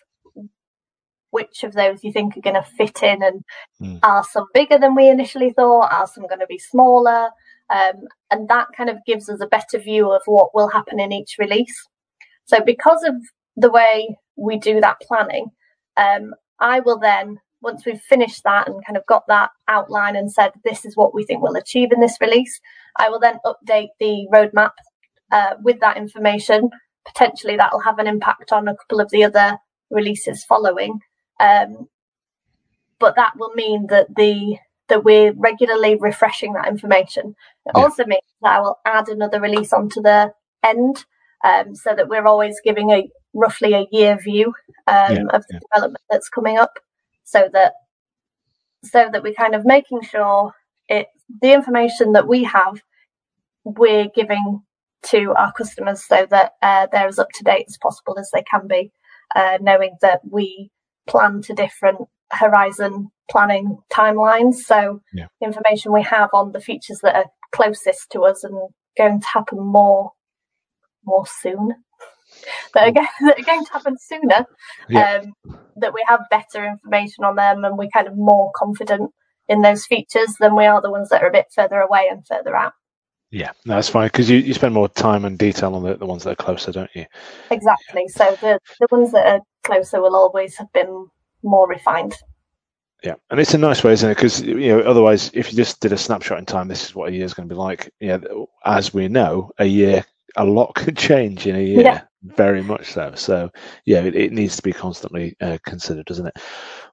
which 1.30 1.62
of 1.62 1.74
those 1.74 2.02
you 2.02 2.12
think 2.12 2.36
are 2.36 2.40
going 2.40 2.54
to 2.54 2.62
fit 2.62 3.02
in 3.02 3.22
and 3.22 3.44
mm. 3.80 4.00
are 4.02 4.24
some 4.24 4.46
bigger 4.54 4.78
than 4.78 4.94
we 4.94 5.08
initially 5.08 5.52
thought? 5.52 5.92
Are 5.92 6.06
some 6.06 6.26
going 6.26 6.40
to 6.40 6.46
be 6.46 6.58
smaller? 6.58 7.30
Um, 7.70 8.08
and 8.30 8.48
that 8.48 8.68
kind 8.76 8.88
of 8.88 9.04
gives 9.06 9.28
us 9.28 9.40
a 9.42 9.46
better 9.46 9.78
view 9.78 10.10
of 10.10 10.22
what 10.26 10.54
will 10.54 10.68
happen 10.68 10.98
in 10.98 11.12
each 11.12 11.36
release. 11.38 11.86
So 12.46 12.60
because 12.64 13.02
of 13.04 13.14
the 13.56 13.70
way 13.70 14.16
we 14.36 14.58
do 14.58 14.80
that 14.80 15.00
planning, 15.02 15.50
um, 15.96 16.34
I 16.60 16.80
will 16.80 16.98
then, 16.98 17.38
once 17.60 17.84
we've 17.84 18.00
finished 18.00 18.42
that 18.44 18.68
and 18.68 18.84
kind 18.86 18.96
of 18.96 19.04
got 19.06 19.24
that 19.28 19.50
outline 19.66 20.16
and 20.16 20.32
said, 20.32 20.52
this 20.64 20.84
is 20.84 20.96
what 20.96 21.14
we 21.14 21.24
think 21.24 21.42
we'll 21.42 21.56
achieve 21.56 21.92
in 21.92 22.00
this 22.00 22.16
release, 22.20 22.60
I 22.96 23.10
will 23.10 23.20
then 23.20 23.38
update 23.44 23.88
the 24.00 24.26
roadmap 24.32 24.72
uh, 25.30 25.54
with 25.62 25.80
that 25.80 25.96
information. 25.96 26.70
Potentially 27.06 27.56
that 27.56 27.72
will 27.72 27.80
have 27.80 27.98
an 27.98 28.06
impact 28.06 28.52
on 28.52 28.68
a 28.68 28.76
couple 28.76 29.00
of 29.00 29.10
the 29.10 29.24
other 29.24 29.58
releases 29.90 30.44
following. 30.44 31.00
Um, 31.40 31.88
but 32.98 33.16
that 33.16 33.32
will 33.36 33.54
mean 33.54 33.86
that 33.88 34.14
the 34.14 34.56
that 34.88 35.04
we're 35.04 35.32
regularly 35.32 35.96
refreshing 35.96 36.52
that 36.54 36.68
information. 36.68 37.34
It 37.66 37.72
yeah. 37.74 37.82
also 37.82 38.04
means 38.04 38.22
that 38.42 38.56
I 38.56 38.60
will 38.60 38.78
add 38.84 39.08
another 39.08 39.40
release 39.40 39.72
onto 39.72 40.00
the 40.00 40.32
end 40.64 41.04
um, 41.44 41.74
so 41.74 41.94
that 41.94 42.08
we're 42.08 42.26
always 42.26 42.60
giving 42.64 42.90
a 42.90 43.08
roughly 43.34 43.74
a 43.74 43.86
year 43.92 44.18
view 44.18 44.48
um, 44.86 45.16
yeah, 45.16 45.22
of 45.32 45.44
the 45.48 45.54
yeah. 45.54 45.58
development 45.72 46.04
that's 46.10 46.28
coming 46.28 46.58
up 46.58 46.78
so 47.24 47.48
that 47.52 47.74
so 48.84 49.08
that 49.12 49.22
we're 49.22 49.34
kind 49.34 49.54
of 49.54 49.64
making 49.64 50.00
sure 50.02 50.52
it 50.88 51.08
the 51.42 51.52
information 51.52 52.12
that 52.12 52.26
we 52.26 52.44
have 52.44 52.80
we're 53.64 54.08
giving 54.14 54.62
to 55.02 55.32
our 55.36 55.52
customers 55.52 56.04
so 56.04 56.26
that 56.30 56.52
uh, 56.62 56.86
they're 56.90 57.08
as 57.08 57.18
up 57.18 57.30
to 57.34 57.44
date 57.44 57.66
as 57.68 57.78
possible 57.78 58.18
as 58.18 58.30
they 58.32 58.42
can 58.42 58.66
be, 58.66 58.92
uh, 59.36 59.58
knowing 59.60 59.96
that 60.00 60.20
we 60.28 60.70
plan 61.06 61.42
to 61.42 61.54
different 61.54 62.00
horizon 62.32 63.10
planning 63.30 63.78
timelines. 63.92 64.56
So, 64.56 65.00
yeah. 65.12 65.26
information 65.42 65.92
we 65.92 66.02
have 66.02 66.30
on 66.32 66.52
the 66.52 66.60
features 66.60 67.00
that 67.02 67.16
are 67.16 67.26
closest 67.52 68.10
to 68.12 68.22
us 68.22 68.44
and 68.44 68.56
going 68.96 69.20
to 69.20 69.26
happen 69.26 69.58
more 69.60 70.12
more 71.04 71.26
soon. 71.26 71.74
That 72.74 72.88
are, 72.88 72.92
going, 72.92 73.06
that 73.22 73.40
are 73.40 73.42
going 73.42 73.64
to 73.64 73.72
happen 73.72 73.96
sooner. 73.98 74.46
Yeah. 74.88 75.22
Um, 75.22 75.56
that 75.76 75.94
we 75.94 76.04
have 76.06 76.20
better 76.30 76.64
information 76.66 77.24
on 77.24 77.36
them 77.36 77.64
and 77.64 77.78
we're 77.78 77.88
kind 77.88 78.06
of 78.06 78.16
more 78.16 78.52
confident 78.54 79.10
in 79.48 79.62
those 79.62 79.86
features 79.86 80.34
than 80.38 80.54
we 80.54 80.66
are 80.66 80.80
the 80.80 80.90
ones 80.90 81.08
that 81.08 81.22
are 81.22 81.28
a 81.28 81.32
bit 81.32 81.46
further 81.54 81.80
away 81.80 82.06
and 82.10 82.26
further 82.26 82.54
out. 82.54 82.74
Yeah, 83.30 83.52
no, 83.64 83.74
that's 83.74 83.88
fine 83.88 84.08
because 84.08 84.30
you, 84.30 84.38
you 84.38 84.54
spend 84.54 84.74
more 84.74 84.88
time 84.88 85.24
and 85.24 85.38
detail 85.38 85.74
on 85.74 85.82
the, 85.82 85.96
the 85.96 86.06
ones 86.06 86.24
that 86.24 86.32
are 86.32 86.44
closer, 86.44 86.72
don't 86.72 86.94
you? 86.94 87.04
Exactly. 87.50 88.08
So 88.08 88.36
the, 88.40 88.58
the 88.80 88.88
ones 88.90 89.12
that 89.12 89.26
are 89.26 89.40
closer 89.64 90.00
will 90.00 90.16
always 90.16 90.56
have 90.56 90.72
been 90.72 91.08
more 91.42 91.68
refined. 91.68 92.14
Yeah, 93.02 93.14
and 93.30 93.38
it's 93.38 93.54
a 93.54 93.58
nice 93.58 93.84
way, 93.84 93.92
isn't 93.92 94.10
it? 94.10 94.14
Because 94.16 94.42
you 94.42 94.68
know, 94.68 94.80
otherwise, 94.80 95.30
if 95.32 95.52
you 95.52 95.56
just 95.56 95.80
did 95.80 95.92
a 95.92 95.98
snapshot 95.98 96.38
in 96.38 96.46
time, 96.46 96.66
this 96.66 96.84
is 96.84 96.94
what 96.94 97.08
a 97.08 97.12
year 97.12 97.24
is 97.24 97.34
going 97.34 97.48
to 97.48 97.54
be 97.54 97.58
like. 97.58 97.92
Yeah, 98.00 98.18
as 98.64 98.92
we 98.92 99.06
know, 99.06 99.52
a 99.58 99.66
year, 99.66 100.04
a 100.36 100.44
lot 100.44 100.74
could 100.74 100.96
change 100.96 101.46
in 101.46 101.54
a 101.54 101.62
year, 101.62 101.82
yeah. 101.82 102.02
very 102.22 102.62
much 102.62 102.92
so. 102.92 103.12
So, 103.14 103.50
yeah, 103.84 104.00
it, 104.00 104.16
it 104.16 104.32
needs 104.32 104.56
to 104.56 104.62
be 104.62 104.72
constantly 104.72 105.36
uh, 105.40 105.58
considered, 105.64 106.06
doesn't 106.06 106.26
it? 106.26 106.38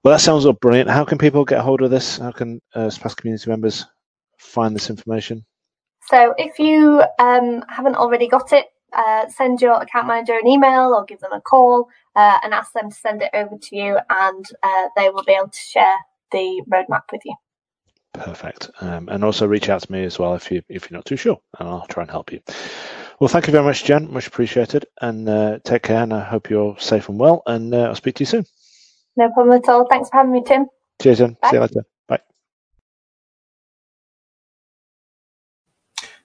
Well, 0.03 0.13
that 0.13 0.21
sounds 0.21 0.45
all 0.45 0.53
brilliant. 0.53 0.91
How 0.91 1.05
can 1.05 1.17
people 1.17 1.43
get 1.43 1.61
hold 1.61 1.81
of 1.81 1.89
this? 1.89 2.19
How 2.19 2.31
can 2.31 2.61
uh, 2.75 2.91
Surpass 2.91 3.15
community 3.15 3.49
members 3.49 3.85
find 4.37 4.75
this 4.75 4.91
information? 4.91 5.43
So, 6.07 6.35
if 6.37 6.59
you 6.59 7.03
um, 7.17 7.63
haven't 7.67 7.95
already 7.95 8.27
got 8.27 8.53
it, 8.53 8.65
uh, 8.95 9.27
send 9.29 9.61
your 9.61 9.81
account 9.81 10.07
manager 10.07 10.33
an 10.33 10.47
email 10.47 10.93
or 10.93 11.03
give 11.05 11.19
them 11.19 11.33
a 11.33 11.41
call 11.41 11.89
uh, 12.15 12.39
and 12.43 12.53
ask 12.53 12.73
them 12.73 12.89
to 12.89 12.95
send 12.95 13.21
it 13.21 13.29
over 13.33 13.57
to 13.57 13.75
you, 13.75 13.97
and 14.09 14.45
uh, 14.63 14.87
they 14.95 15.09
will 15.09 15.23
be 15.23 15.33
able 15.33 15.49
to 15.49 15.59
share 15.59 15.97
the 16.31 16.63
roadmap 16.71 17.03
with 17.11 17.21
you. 17.25 17.35
Perfect. 18.13 18.69
Um, 18.79 19.09
and 19.09 19.23
also 19.23 19.45
reach 19.45 19.69
out 19.69 19.81
to 19.81 19.91
me 19.91 20.03
as 20.05 20.17
well 20.17 20.35
if 20.35 20.49
you 20.49 20.61
if 20.69 20.89
you're 20.89 20.97
not 20.97 21.05
too 21.05 21.17
sure, 21.17 21.39
and 21.59 21.67
I'll 21.67 21.87
try 21.87 22.03
and 22.03 22.11
help 22.11 22.31
you. 22.31 22.41
Well, 23.19 23.27
thank 23.27 23.47
you 23.47 23.51
very 23.51 23.63
much, 23.63 23.83
Jen. 23.83 24.11
Much 24.11 24.27
appreciated, 24.27 24.85
and 25.01 25.27
uh, 25.27 25.59
take 25.63 25.83
care. 25.83 26.03
And 26.03 26.13
I 26.13 26.23
hope 26.23 26.49
you're 26.49 26.77
safe 26.79 27.09
and 27.09 27.19
well. 27.19 27.43
And 27.45 27.73
uh, 27.73 27.83
I'll 27.83 27.95
speak 27.95 28.15
to 28.15 28.21
you 28.21 28.25
soon. 28.25 28.45
No 29.17 29.29
problem 29.31 29.57
at 29.57 29.69
all. 29.69 29.87
Thanks 29.89 30.09
for 30.09 30.17
having 30.17 30.33
me, 30.33 30.43
Tim. 30.45 30.67
Cheers, 31.01 31.19
Jen. 31.19 31.37
Bye. 31.41 31.49
See 31.49 31.55
you 31.55 31.61
later. 31.61 31.85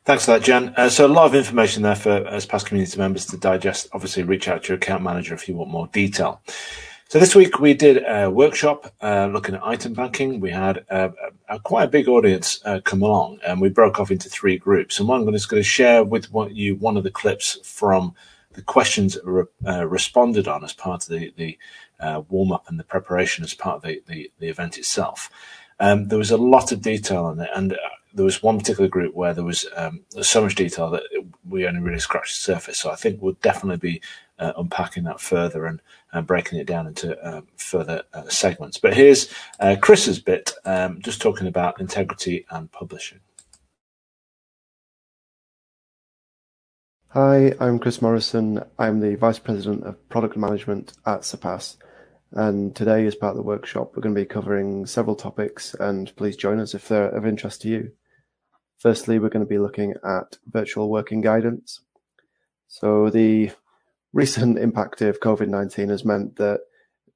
Thanks 0.04 0.24
for 0.24 0.32
that, 0.32 0.42
Jen. 0.42 0.72
Uh, 0.76 0.88
so 0.88 1.06
a 1.06 1.08
lot 1.08 1.26
of 1.26 1.34
information 1.34 1.82
there 1.82 1.94
for 1.94 2.24
Surpass 2.40 2.64
community 2.64 2.98
members 2.98 3.26
to 3.26 3.36
digest. 3.36 3.88
Obviously, 3.92 4.22
reach 4.22 4.48
out 4.48 4.62
to 4.64 4.68
your 4.68 4.76
account 4.76 5.02
manager 5.02 5.34
if 5.34 5.46
you 5.46 5.54
want 5.54 5.70
more 5.70 5.88
detail. 5.88 6.40
So 7.08 7.18
this 7.18 7.34
week 7.34 7.58
we 7.58 7.74
did 7.74 8.04
a 8.06 8.30
workshop 8.30 8.94
uh, 9.02 9.28
looking 9.32 9.56
at 9.56 9.62
item 9.64 9.92
banking. 9.92 10.40
We 10.40 10.52
had 10.52 10.84
a, 10.88 11.06
a, 11.48 11.56
a 11.56 11.60
quite 11.60 11.84
a 11.84 11.88
big 11.88 12.08
audience 12.08 12.60
uh, 12.64 12.80
come 12.82 13.02
along, 13.02 13.40
and 13.44 13.60
we 13.60 13.68
broke 13.68 14.00
off 14.00 14.10
into 14.10 14.30
three 14.30 14.56
groups. 14.56 14.98
And 14.98 15.08
one 15.08 15.20
I'm 15.20 15.32
just 15.32 15.48
going 15.48 15.62
to 15.62 15.68
share 15.68 16.02
with 16.02 16.28
you 16.50 16.76
one 16.76 16.96
of 16.96 17.02
the 17.02 17.10
clips 17.10 17.58
from 17.62 18.14
the 18.52 18.62
questions 18.62 19.18
re, 19.22 19.44
uh, 19.66 19.86
responded 19.86 20.48
on 20.48 20.64
as 20.64 20.72
part 20.72 21.02
of 21.02 21.08
the 21.10 21.32
the 21.36 21.58
uh, 21.98 22.22
warm 22.28 22.52
up 22.52 22.68
and 22.68 22.78
the 22.78 22.84
preparation 22.84 23.44
as 23.44 23.54
part 23.54 23.76
of 23.76 23.82
the 23.82 24.02
the, 24.06 24.30
the 24.38 24.48
event 24.48 24.78
itself. 24.78 25.30
Um, 25.80 26.08
there 26.08 26.18
was 26.18 26.30
a 26.30 26.36
lot 26.36 26.72
of 26.72 26.82
detail 26.82 27.24
on 27.24 27.40
it, 27.40 27.48
and 27.54 27.72
uh, 27.72 27.76
there 28.12 28.24
was 28.24 28.42
one 28.42 28.58
particular 28.58 28.88
group 28.88 29.14
where 29.14 29.32
there 29.32 29.44
was, 29.44 29.66
um, 29.76 30.00
so 30.20 30.42
much 30.42 30.54
detail 30.54 30.90
that 30.90 31.04
we 31.48 31.66
only 31.66 31.80
really 31.80 31.98
scratched 31.98 32.36
the 32.36 32.42
surface. 32.42 32.78
So 32.78 32.90
I 32.90 32.96
think 32.96 33.20
we'll 33.20 33.36
definitely 33.40 33.78
be 33.78 34.02
uh, 34.38 34.52
unpacking 34.56 35.04
that 35.04 35.20
further 35.20 35.66
and 35.66 35.80
uh, 36.12 36.20
breaking 36.20 36.58
it 36.58 36.66
down 36.66 36.86
into 36.86 37.16
um, 37.26 37.46
further 37.56 38.02
uh, 38.12 38.28
segments. 38.28 38.78
But 38.78 38.94
here's 38.94 39.32
uh, 39.58 39.76
Chris's 39.80 40.20
bit, 40.20 40.52
um, 40.64 41.00
just 41.00 41.22
talking 41.22 41.46
about 41.46 41.80
integrity 41.80 42.46
and 42.50 42.70
publishing. 42.70 43.20
Hi, 47.08 47.54
I'm 47.58 47.78
Chris 47.78 48.00
Morrison. 48.00 48.62
I'm 48.78 49.00
the 49.00 49.16
Vice 49.16 49.40
President 49.40 49.84
of 49.84 50.08
Product 50.08 50.36
Management 50.36 50.92
at 51.06 51.24
Surpass. 51.24 51.76
And 52.32 52.76
today, 52.76 53.06
as 53.06 53.16
part 53.16 53.32
of 53.32 53.36
the 53.36 53.42
workshop, 53.42 53.92
we're 53.94 54.02
going 54.02 54.14
to 54.14 54.20
be 54.20 54.26
covering 54.26 54.86
several 54.86 55.16
topics, 55.16 55.74
and 55.74 56.14
please 56.14 56.36
join 56.36 56.60
us 56.60 56.74
if 56.74 56.86
they're 56.86 57.08
of 57.08 57.26
interest 57.26 57.62
to 57.62 57.68
you. 57.68 57.92
Firstly, 58.78 59.18
we're 59.18 59.30
going 59.30 59.44
to 59.44 59.48
be 59.48 59.58
looking 59.58 59.94
at 60.04 60.38
virtual 60.46 60.88
working 60.88 61.20
guidance. 61.20 61.80
So 62.68 63.10
the 63.10 63.50
recent 64.12 64.58
impact 64.60 65.02
of 65.02 65.20
COVID-19 65.20 65.88
has 65.88 66.04
meant 66.04 66.36
that 66.36 66.60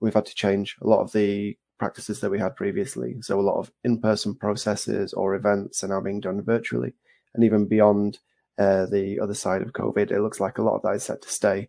we've 0.01 0.15
had 0.15 0.27
to 0.27 0.35
change 0.35 0.77
a 0.83 0.87
lot 0.87 1.01
of 1.01 1.13
the 1.13 1.57
practices 1.79 2.21
that 2.21 2.31
we 2.31 2.41
had 2.41 2.57
previously. 2.57 3.17
So 3.21 3.39
a 3.39 3.43
lot 3.43 3.59
of 3.59 3.71
in-person 3.85 4.35
processes 4.35 5.13
or 5.13 5.35
events 5.37 5.85
are 5.85 5.89
now 5.89 6.01
being 6.01 6.21
done 6.21 6.43
virtually. 6.43 6.95
And 7.35 7.45
even 7.45 7.67
beyond 7.67 8.19
uh, 8.59 8.87
the 8.87 9.21
other 9.21 9.35
side 9.35 9.63
of 9.63 9.73
COVID, 9.73 10.11
it 10.11 10.21
looks 10.21 10.41
like 10.41 10.59
a 10.59 10.63
lot 10.63 10.75
of 10.75 10.83
that 10.83 10.97
is 10.97 11.05
set 11.05 11.23
to 11.23 11.29
stay. 11.29 11.69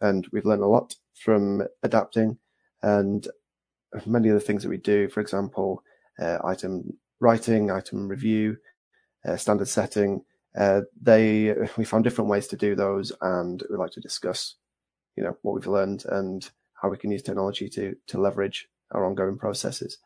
And 0.00 0.26
we've 0.32 0.46
learned 0.46 0.62
a 0.62 0.66
lot 0.66 0.94
from 1.14 1.62
adapting 1.82 2.38
and 2.82 3.26
many 4.06 4.28
of 4.28 4.34
the 4.34 4.40
things 4.40 4.62
that 4.62 4.68
we 4.68 4.76
do, 4.76 5.08
for 5.08 5.20
example, 5.20 5.82
uh, 6.20 6.38
item 6.44 6.98
writing, 7.20 7.70
item 7.70 8.08
review, 8.08 8.56
uh, 9.26 9.36
standard 9.36 9.68
setting. 9.68 10.22
Uh, 10.56 10.82
they 11.00 11.54
we 11.76 11.84
found 11.84 12.04
different 12.04 12.30
ways 12.30 12.46
to 12.48 12.56
do 12.56 12.74
those, 12.74 13.12
and 13.20 13.62
we 13.70 13.76
like 13.76 13.92
to 13.92 14.00
discuss, 14.00 14.56
you 15.16 15.22
know, 15.22 15.36
what 15.42 15.54
we've 15.54 15.66
learned 15.66 16.04
and 16.08 16.50
how 16.82 16.88
we 16.88 16.96
can 16.96 17.10
use 17.10 17.22
technology 17.22 17.68
to 17.68 17.96
to 18.06 18.20
leverage 18.20 18.68
our 18.92 19.04
ongoing 19.04 19.38
processes. 19.38 19.98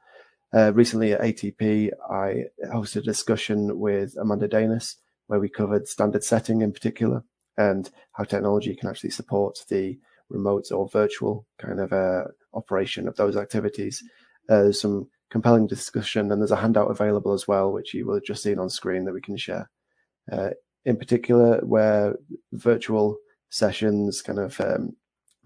Uh, 0.55 0.73
recently 0.75 1.13
at 1.13 1.21
ATP, 1.21 1.91
I 2.11 2.45
hosted 2.67 2.97
a 2.97 3.03
discussion 3.03 3.79
with 3.79 4.17
Amanda 4.19 4.49
Dainis 4.49 4.97
where 5.27 5.41
we 5.41 5.49
covered 5.49 5.89
standard 5.89 6.23
setting 6.23 6.61
in 6.61 6.73
particular 6.73 7.25
and 7.57 7.89
how 8.13 8.25
technology 8.25 8.75
can 8.75 8.91
actually 8.91 9.11
support 9.11 9.59
the 9.69 9.99
remote 10.29 10.71
or 10.71 10.89
virtual 10.89 11.47
kind 11.59 11.81
of 11.81 11.93
uh, 11.93 12.25
operation 12.55 13.09
of 13.09 13.17
those 13.17 13.37
activities. 13.37 14.03
Uh, 14.49 14.63
there's 14.63 14.81
some 14.81 15.09
compelling 15.31 15.67
discussion, 15.67 16.31
and 16.31 16.41
there's 16.41 16.51
a 16.51 16.57
handout 16.57 16.91
available 16.91 17.33
as 17.33 17.49
well, 17.49 17.73
which 17.73 17.95
you 17.95 18.07
will 18.07 18.15
have 18.15 18.25
just 18.25 18.43
seen 18.43 18.59
on 18.59 18.69
screen 18.69 19.05
that 19.05 19.15
we 19.15 19.21
can 19.21 19.37
share. 19.37 19.71
Uh, 20.31 20.51
in 20.85 20.97
particular, 20.97 21.59
where 21.61 22.17
virtual 22.53 23.17
sessions 23.51 24.23
kind 24.23 24.39
of 24.39 24.61
um, 24.61 24.97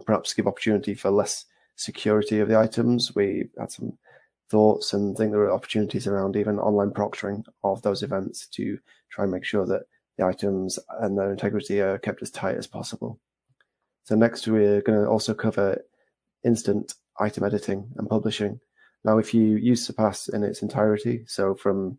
perhaps 0.04 0.34
give 0.34 0.46
opportunity 0.46 0.94
for 0.94 1.10
less 1.10 1.44
security 1.76 2.40
of 2.40 2.48
the 2.48 2.58
items, 2.58 3.14
we 3.14 3.48
had 3.58 3.70
some 3.70 3.98
thoughts 4.50 4.92
and 4.92 5.16
think 5.16 5.32
there 5.32 5.40
are 5.40 5.52
opportunities 5.52 6.06
around 6.06 6.36
even 6.36 6.58
online 6.58 6.90
proctoring 6.90 7.44
of 7.64 7.82
those 7.82 8.02
events 8.02 8.46
to 8.46 8.78
try 9.10 9.24
and 9.24 9.32
make 9.32 9.44
sure 9.44 9.66
that 9.66 9.82
the 10.16 10.24
items 10.24 10.78
and 11.00 11.18
their 11.18 11.30
integrity 11.30 11.80
are 11.80 11.98
kept 11.98 12.22
as 12.22 12.30
tight 12.30 12.56
as 12.56 12.66
possible. 12.66 13.18
So 14.04 14.14
next 14.14 14.46
we're 14.46 14.80
going 14.82 14.98
to 14.98 15.08
also 15.08 15.34
cover 15.34 15.82
instant 16.46 16.94
item 17.18 17.44
editing 17.44 17.90
and 17.96 18.08
publishing. 18.08 18.60
Now, 19.04 19.18
if 19.18 19.34
you 19.34 19.56
use 19.56 19.84
Surpass 19.84 20.28
in 20.28 20.42
its 20.42 20.62
entirety, 20.62 21.24
so 21.26 21.54
from 21.54 21.98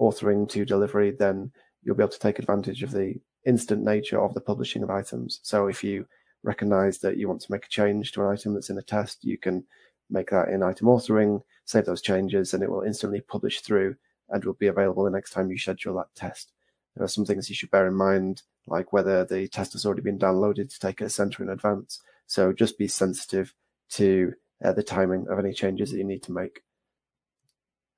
authoring 0.00 0.48
to 0.50 0.64
delivery, 0.64 1.10
then 1.10 1.52
you'll 1.82 1.96
be 1.96 2.02
able 2.02 2.12
to 2.12 2.18
take 2.18 2.38
advantage 2.38 2.82
of 2.82 2.92
the 2.92 3.20
instant 3.46 3.82
nature 3.82 4.20
of 4.20 4.34
the 4.34 4.40
publishing 4.40 4.82
of 4.82 4.90
items. 4.90 5.40
So 5.42 5.66
if 5.66 5.84
you 5.84 6.06
recognize 6.42 6.98
that 6.98 7.16
you 7.16 7.28
want 7.28 7.42
to 7.42 7.52
make 7.52 7.66
a 7.66 7.68
change 7.68 8.12
to 8.12 8.22
an 8.22 8.32
item 8.32 8.54
that's 8.54 8.70
in 8.70 8.78
a 8.78 8.82
test, 8.82 9.24
you 9.24 9.38
can 9.38 9.64
make 10.08 10.30
that 10.30 10.48
in 10.48 10.62
item 10.62 10.86
authoring, 10.86 11.42
save 11.64 11.84
those 11.84 12.02
changes, 12.02 12.54
and 12.54 12.62
it 12.62 12.70
will 12.70 12.82
instantly 12.82 13.20
publish 13.20 13.60
through 13.60 13.96
and 14.30 14.44
will 14.44 14.54
be 14.54 14.66
available 14.66 15.04
the 15.04 15.10
next 15.10 15.32
time 15.32 15.50
you 15.50 15.58
schedule 15.58 15.96
that 15.96 16.14
test. 16.14 16.52
There 16.96 17.04
are 17.04 17.08
some 17.08 17.24
things 17.24 17.48
you 17.48 17.54
should 17.54 17.70
bear 17.70 17.86
in 17.86 17.94
mind, 17.94 18.42
like 18.66 18.92
whether 18.92 19.24
the 19.24 19.48
test 19.48 19.72
has 19.72 19.86
already 19.86 20.02
been 20.02 20.18
downloaded 20.18 20.70
to 20.70 20.80
take 20.80 21.00
a 21.00 21.08
center 21.08 21.42
in 21.42 21.48
advance. 21.48 22.00
So 22.26 22.52
just 22.52 22.78
be 22.78 22.88
sensitive 22.88 23.54
to 23.90 24.32
uh, 24.64 24.72
the 24.72 24.82
timing 24.82 25.26
of 25.28 25.38
any 25.38 25.52
changes 25.52 25.90
that 25.90 25.98
you 25.98 26.04
need 26.04 26.22
to 26.24 26.32
make. 26.32 26.62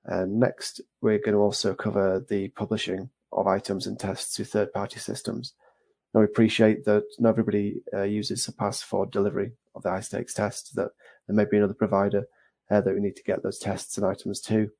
And 0.04 0.40
next, 0.40 0.80
we're 1.00 1.18
going 1.18 1.34
to 1.34 1.38
also 1.38 1.74
cover 1.74 2.24
the 2.28 2.48
publishing 2.48 3.10
of 3.32 3.46
items 3.46 3.86
and 3.86 3.98
tests 3.98 4.34
to 4.36 4.44
third-party 4.44 4.98
systems. 4.98 5.54
Now, 6.12 6.20
we 6.20 6.26
appreciate 6.26 6.84
that 6.84 7.04
not 7.18 7.30
everybody 7.30 7.82
uh, 7.94 8.02
uses 8.02 8.42
Surpass 8.42 8.82
for 8.82 9.06
delivery 9.06 9.52
of 9.74 9.82
the 9.82 9.90
high 9.90 10.00
stakes 10.00 10.34
tests, 10.34 10.70
that 10.70 10.90
there 11.26 11.36
may 11.36 11.44
be 11.44 11.56
another 11.56 11.74
provider 11.74 12.24
uh, 12.70 12.80
that 12.80 12.94
we 12.94 13.00
need 13.00 13.16
to 13.16 13.22
get 13.22 13.42
those 13.42 13.58
tests 13.58 13.96
and 13.96 14.06
items 14.06 14.40
to. 14.40 14.70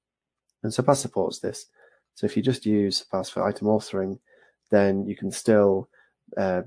And 0.62 0.74
Surpass 0.74 1.00
supports 1.00 1.38
this. 1.38 1.66
So 2.14 2.26
if 2.26 2.36
you 2.36 2.42
just 2.42 2.66
use 2.66 2.98
Surpass 2.98 3.30
for 3.30 3.46
item 3.46 3.68
authoring, 3.68 4.18
then 4.70 5.06
you 5.06 5.16
can 5.16 5.30
still 5.30 5.88
uh, 6.36 6.62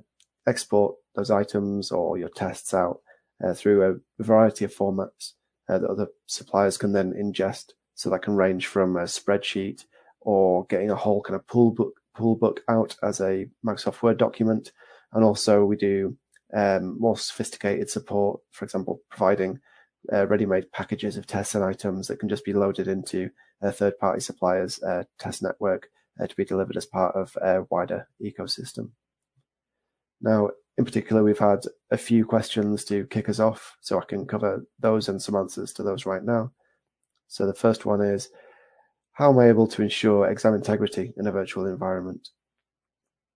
export 0.48 0.96
those 1.16 1.32
items 1.32 1.92
or 1.92 2.18
your 2.18 2.30
tests 2.30 2.74
out 2.74 3.02
uh, 3.44 3.54
through 3.54 3.84
a 3.84 4.24
variety 4.24 4.66
of 4.66 4.76
formats 4.76 5.34
uh, 5.70 5.78
that 5.80 5.90
other 5.90 6.08
suppliers 6.28 6.78
can 6.78 6.94
then 6.94 7.14
ingest 7.14 7.72
So 7.96 8.10
that 8.10 8.22
can 8.24 8.36
range 8.36 8.68
from 8.68 8.98
a 8.98 9.04
spreadsheet 9.04 9.86
or 10.22 10.66
getting 10.66 10.92
a 10.92 10.96
whole 10.96 11.22
kind 11.22 11.36
of 11.36 11.48
pool 11.48 11.72
book, 11.72 11.94
pool 12.14 12.36
book 12.36 12.62
out 12.68 12.96
as 13.02 13.22
a 13.22 13.48
Microsoft 13.66 14.02
Word 14.02 14.18
document. 14.18 14.72
And 15.14 15.24
also 15.24 15.64
we 15.64 15.78
do 15.78 16.18
um, 16.54 17.00
more 17.00 17.18
sophisticated 17.18 17.90
support, 17.90 18.42
for 18.52 18.66
example, 18.66 19.00
providing 19.10 19.60
uh, 20.12 20.28
ready-made 20.28 20.72
packages 20.72 21.18
of 21.18 21.26
tests 21.26 21.56
and 21.56 21.64
items 21.64 22.08
that 22.08 22.20
can 22.20 22.30
just 22.30 22.46
be 22.46 22.54
loaded 22.54 22.88
into 22.88 23.30
a 23.62 23.72
third-party 23.72 24.20
suppliers' 24.20 24.84
uh, 24.84 25.04
test 25.18 25.42
network 25.42 25.88
uh, 26.22 26.28
to 26.28 26.36
be 26.36 26.46
delivered 26.46 26.78
as 26.78 26.86
part 26.86 27.16
of 27.16 27.36
a 27.42 27.64
wider 27.70 28.08
ecosystem. 28.22 28.90
Now, 30.22 30.52
in 30.78 30.86
particular, 30.86 31.24
we've 31.24 31.40
had 31.40 31.64
a 31.92 31.98
few 31.98 32.26
questions 32.26 32.84
to 32.86 33.06
kick 33.08 33.30
us 33.30 33.40
off, 33.40 33.78
so 33.82 34.00
I 34.00 34.06
can 34.06 34.26
cover 34.26 34.66
those 34.80 35.08
and 35.08 35.22
some 35.22 35.36
answers 35.36 35.72
to 35.74 35.84
those 35.84 36.06
right 36.06 36.24
now. 36.24 36.52
So 37.28 37.46
the 37.46 37.54
first 37.54 37.86
one 37.86 38.02
is, 38.02 38.30
how 39.14 39.32
am 39.32 39.40
I 39.40 39.48
able 39.48 39.68
to 39.68 39.82
ensure 39.82 40.28
exam 40.28 40.54
integrity 40.54 41.14
in 41.18 41.28
a 41.28 41.32
virtual 41.32 41.66
environment? 41.66 42.30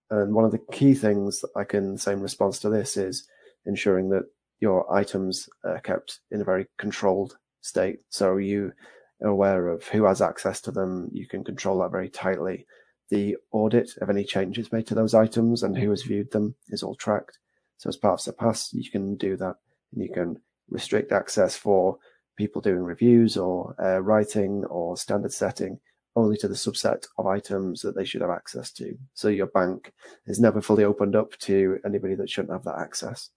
And 0.09 0.33
one 0.33 0.43
of 0.43 0.51
the 0.51 0.65
key 0.71 0.93
things 0.93 1.45
I 1.55 1.63
can 1.63 1.97
say 1.97 2.13
in 2.13 2.21
response 2.21 2.59
to 2.59 2.69
this 2.69 2.97
is 2.97 3.27
ensuring 3.65 4.09
that 4.09 4.23
your 4.59 4.91
items 4.93 5.47
are 5.63 5.79
kept 5.79 6.19
in 6.31 6.41
a 6.41 6.45
very 6.45 6.67
controlled 6.77 7.37
state. 7.61 7.99
So 8.09 8.37
you 8.37 8.73
are 9.21 9.29
aware 9.29 9.69
of 9.69 9.85
who 9.85 10.03
has 10.03 10.21
access 10.21 10.59
to 10.61 10.71
them. 10.71 11.09
You 11.13 11.27
can 11.27 11.43
control 11.43 11.79
that 11.79 11.91
very 11.91 12.09
tightly. 12.09 12.65
The 13.09 13.37
audit 13.51 13.97
of 14.01 14.09
any 14.09 14.23
changes 14.23 14.71
made 14.71 14.87
to 14.87 14.95
those 14.95 15.13
items 15.13 15.63
and 15.63 15.77
who 15.77 15.89
has 15.89 16.03
viewed 16.03 16.31
them 16.31 16.55
is 16.69 16.83
all 16.83 16.95
tracked. 16.95 17.39
So 17.77 17.87
as 17.87 17.97
part 17.97 18.15
of 18.15 18.21
Surpass, 18.21 18.73
you 18.73 18.89
can 18.89 19.15
do 19.15 19.35
that 19.37 19.55
and 19.93 20.03
you 20.03 20.11
can 20.13 20.39
restrict 20.69 21.11
access 21.11 21.55
for 21.55 21.97
people 22.37 22.61
doing 22.61 22.83
reviews 22.83 23.35
or 23.35 23.75
uh, 23.83 23.99
writing 23.99 24.63
or 24.65 24.95
standard 24.95 25.33
setting 25.33 25.79
only 26.15 26.37
to 26.37 26.47
the 26.47 26.55
subset 26.55 27.05
of 27.17 27.27
items 27.27 27.81
that 27.81 27.95
they 27.95 28.05
should 28.05 28.21
have 28.21 28.29
access 28.29 28.71
to. 28.71 28.97
So 29.13 29.27
your 29.29 29.47
bank 29.47 29.93
is 30.25 30.39
never 30.39 30.61
fully 30.61 30.83
opened 30.83 31.15
up 31.15 31.37
to 31.39 31.79
anybody 31.85 32.15
that 32.15 32.29
shouldn't 32.29 32.53
have 32.53 32.63
that 32.63 32.79
access. 32.79 33.29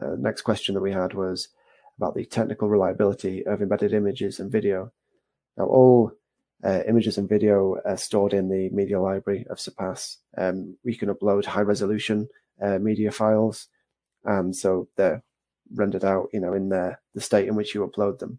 Uh, 0.00 0.14
next 0.18 0.42
question 0.42 0.74
that 0.74 0.80
we 0.80 0.92
had 0.92 1.14
was 1.14 1.48
about 1.98 2.14
the 2.14 2.24
technical 2.24 2.68
reliability 2.68 3.44
of 3.44 3.60
embedded 3.60 3.92
images 3.92 4.38
and 4.38 4.50
video. 4.50 4.92
Now, 5.56 5.64
all 5.64 6.12
uh, 6.64 6.80
images 6.88 7.18
and 7.18 7.28
video 7.28 7.76
are 7.84 7.96
stored 7.96 8.32
in 8.32 8.48
the 8.48 8.68
media 8.70 9.00
library 9.00 9.46
of 9.48 9.60
Surpass. 9.60 10.18
Um, 10.36 10.76
we 10.84 10.96
can 10.96 11.08
upload 11.08 11.44
high 11.44 11.62
resolution 11.62 12.28
uh, 12.60 12.78
media 12.78 13.12
files, 13.12 13.68
and 14.24 14.54
so 14.54 14.88
they're 14.96 15.22
rendered 15.74 16.04
out, 16.04 16.28
you 16.32 16.40
know, 16.40 16.54
in 16.54 16.68
the, 16.68 16.96
the 17.14 17.20
state 17.20 17.48
in 17.48 17.54
which 17.54 17.74
you 17.74 17.86
upload 17.86 18.18
them. 18.18 18.38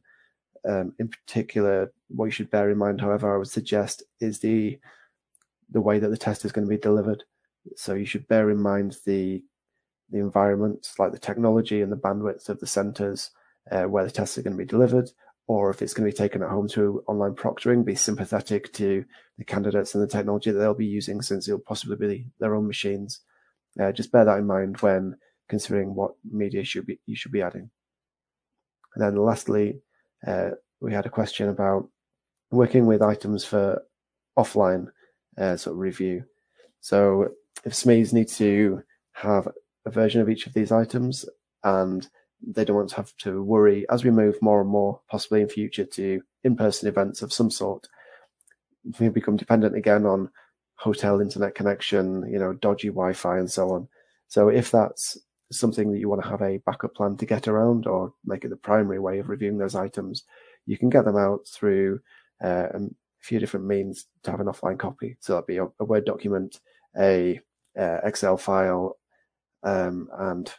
Um, 0.68 0.94
in 1.00 1.08
particular, 1.08 1.94
what 2.10 2.26
you 2.26 2.32
should 2.32 2.52
bear 2.52 2.70
in 2.70 2.78
mind, 2.78 3.00
however, 3.00 3.34
I 3.34 3.38
would 3.38 3.48
suggest 3.48 4.04
is 4.20 4.40
the 4.40 4.80
the 5.72 5.82
way 5.82 6.00
that 6.00 6.10
the 6.10 6.18
test 6.18 6.44
is 6.46 6.52
going 6.52 6.66
to 6.66 6.70
be 6.70 6.82
delivered. 6.82 7.24
So 7.76 7.94
you 7.94 8.06
should 8.06 8.28
bear 8.28 8.50
in 8.50 8.62
mind 8.62 8.98
the 9.06 9.44
the 10.10 10.18
environment, 10.18 10.92
like 10.98 11.12
the 11.12 11.20
technology 11.20 11.82
and 11.82 11.92
the 11.92 11.96
bandwidth 11.96 12.50
of 12.50 12.60
the 12.60 12.68
centres 12.68 13.32
uh, 13.72 13.84
where 13.84 14.04
the 14.04 14.12
tests 14.12 14.38
are 14.38 14.42
going 14.42 14.58
to 14.58 14.64
be 14.64 14.66
delivered, 14.66 15.12
or 15.50 15.72
if 15.72 15.82
it's 15.82 15.96
going 15.96 16.08
to 16.08 16.16
be 16.16 16.16
taken 16.16 16.44
at 16.44 16.50
home 16.50 16.68
through 16.68 17.04
online 17.08 17.34
proctoring, 17.34 17.84
be 17.84 17.96
sympathetic 17.96 18.72
to 18.72 19.04
the 19.40 19.44
candidates 19.44 19.96
and 19.96 20.04
the 20.04 20.08
technology 20.08 20.52
that 20.52 20.60
they'll 20.60 20.76
be 20.76 20.86
using, 20.86 21.24
since 21.24 21.48
it'll 21.48 21.60
possibly 21.60 21.96
be 21.96 22.28
their 22.40 22.54
own 22.54 22.68
machines. 22.68 23.22
Uh, 23.82 23.92
just 23.92 24.12
bear 24.12 24.24
that 24.24 24.38
in 24.38 24.46
mind 24.46 24.78
when 24.82 25.16
considering 25.48 25.96
what 25.96 26.12
media 26.24 26.64
should 26.64 26.86
be 26.86 27.00
you 27.08 27.16
should 27.16 27.32
be 27.32 27.42
adding. 27.42 27.72
And 28.94 29.04
then 29.04 29.16
lastly, 29.16 29.82
uh, 30.26 30.52
we 30.82 30.94
had 30.94 31.08
a 31.08 31.10
question 31.10 31.50
about 31.50 31.90
working 32.52 32.86
with 32.86 33.02
items 33.02 33.44
for 33.44 33.82
offline 34.38 34.90
uh, 35.36 35.58
sort 35.58 35.74
of 35.74 35.80
review. 35.80 36.26
So 36.80 37.30
if 37.66 37.74
SMEs 37.74 38.14
need 38.14 38.28
to 38.28 38.84
have 39.14 39.48
a 39.84 39.90
version 39.90 40.22
of 40.22 40.30
each 40.30 40.46
of 40.46 40.54
these 40.54 40.72
items 40.72 41.26
and 41.64 42.08
they 42.46 42.66
don't 42.66 42.76
want 42.76 42.90
to 42.90 42.96
have 42.96 43.16
to 43.18 43.44
worry 43.44 43.86
as 43.90 44.04
we 44.04 44.12
move 44.12 44.42
more 44.42 44.62
and 44.62 44.70
more, 44.70 45.02
possibly 45.10 45.42
in 45.42 45.50
future, 45.50 45.86
to 45.86 46.22
in-person 46.44 46.88
events 46.88 47.22
of 47.22 47.34
some 47.34 47.52
sort. 47.52 47.88
We 49.00 49.10
become 49.10 49.38
dependent 49.38 49.76
again 49.76 50.06
on 50.06 50.30
hotel 50.76 51.20
internet 51.20 51.56
connection, 51.56 52.30
you 52.32 52.40
know, 52.40 52.54
dodgy 52.54 52.88
Wi-Fi 52.88 53.38
and 53.38 53.52
so 53.52 53.72
on. 53.72 53.88
So 54.28 54.48
if 54.48 54.72
that's 54.72 55.18
something 55.52 55.92
that 55.92 56.00
you 56.00 56.08
want 56.08 56.22
to 56.22 56.30
have 56.30 56.42
a 56.42 56.62
backup 56.66 56.96
plan 56.96 57.18
to 57.18 57.26
get 57.26 57.48
around 57.48 57.88
or 57.88 58.14
make 58.24 58.46
it 58.46 58.50
the 58.50 58.56
primary 58.56 59.00
way 59.00 59.20
of 59.20 59.30
reviewing 59.30 59.58
those 59.58 59.76
items, 59.76 60.24
you 60.66 60.78
can 60.78 60.90
get 60.90 61.06
them 61.06 61.18
out 61.18 61.48
through 61.48 62.00
uh, 62.44 62.68
a 62.74 62.80
few 63.20 63.40
different 63.40 63.66
means 63.66 64.06
to 64.24 64.32
have 64.32 64.40
an 64.40 64.48
offline 64.48 64.80
copy. 64.80 65.18
So 65.20 65.34
that'd 65.34 65.48
be 65.48 65.58
a, 65.58 65.68
a 65.80 65.86
Word 65.86 66.06
document, 66.06 66.60
a 66.98 67.42
uh, 67.78 67.98
Excel 68.04 68.38
file, 68.38 68.98
um, 69.64 70.08
and 70.18 70.54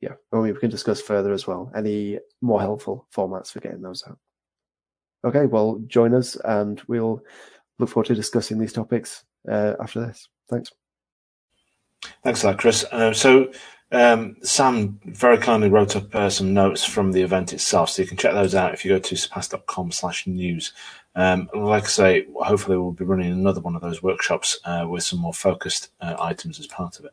yeah, 0.00 0.14
I 0.32 0.36
mean, 0.36 0.54
we 0.54 0.60
can 0.60 0.70
discuss 0.70 1.00
further 1.00 1.32
as 1.32 1.46
well 1.46 1.72
any 1.74 2.18
more 2.40 2.60
helpful 2.60 3.06
formats 3.14 3.50
for 3.50 3.60
getting 3.60 3.82
those 3.82 4.04
out. 4.06 4.18
Okay, 5.24 5.46
well, 5.46 5.82
join 5.86 6.14
us 6.14 6.36
and 6.44 6.80
we'll 6.86 7.22
look 7.78 7.88
forward 7.88 8.06
to 8.06 8.14
discussing 8.14 8.58
these 8.58 8.72
topics 8.72 9.24
uh, 9.50 9.74
after 9.80 10.00
this. 10.00 10.28
Thanks. 10.48 10.70
Thanks 12.22 12.44
a 12.44 12.48
lot, 12.48 12.58
Chris. 12.58 12.84
Uh, 12.92 13.12
so, 13.12 13.50
um, 13.90 14.36
Sam 14.42 15.00
very 15.04 15.38
kindly 15.38 15.70
wrote 15.70 15.96
up 15.96 16.14
uh, 16.14 16.30
some 16.30 16.52
notes 16.54 16.84
from 16.84 17.10
the 17.10 17.22
event 17.22 17.52
itself, 17.52 17.90
so 17.90 18.02
you 18.02 18.08
can 18.08 18.18
check 18.18 18.32
those 18.32 18.54
out 18.54 18.74
if 18.74 18.84
you 18.84 18.90
go 18.90 18.98
to 18.98 19.16
surpass.com 19.16 19.90
slash 19.92 20.26
news. 20.26 20.72
Um, 21.16 21.48
like 21.54 21.84
I 21.84 21.88
say, 21.88 22.26
hopefully 22.36 22.76
we'll 22.76 22.92
be 22.92 23.04
running 23.04 23.32
another 23.32 23.60
one 23.60 23.74
of 23.74 23.82
those 23.82 24.02
workshops 24.02 24.58
uh, 24.64 24.86
with 24.88 25.02
some 25.02 25.18
more 25.18 25.34
focused 25.34 25.90
uh, 26.00 26.14
items 26.20 26.60
as 26.60 26.66
part 26.66 26.98
of 26.98 27.06
it. 27.06 27.12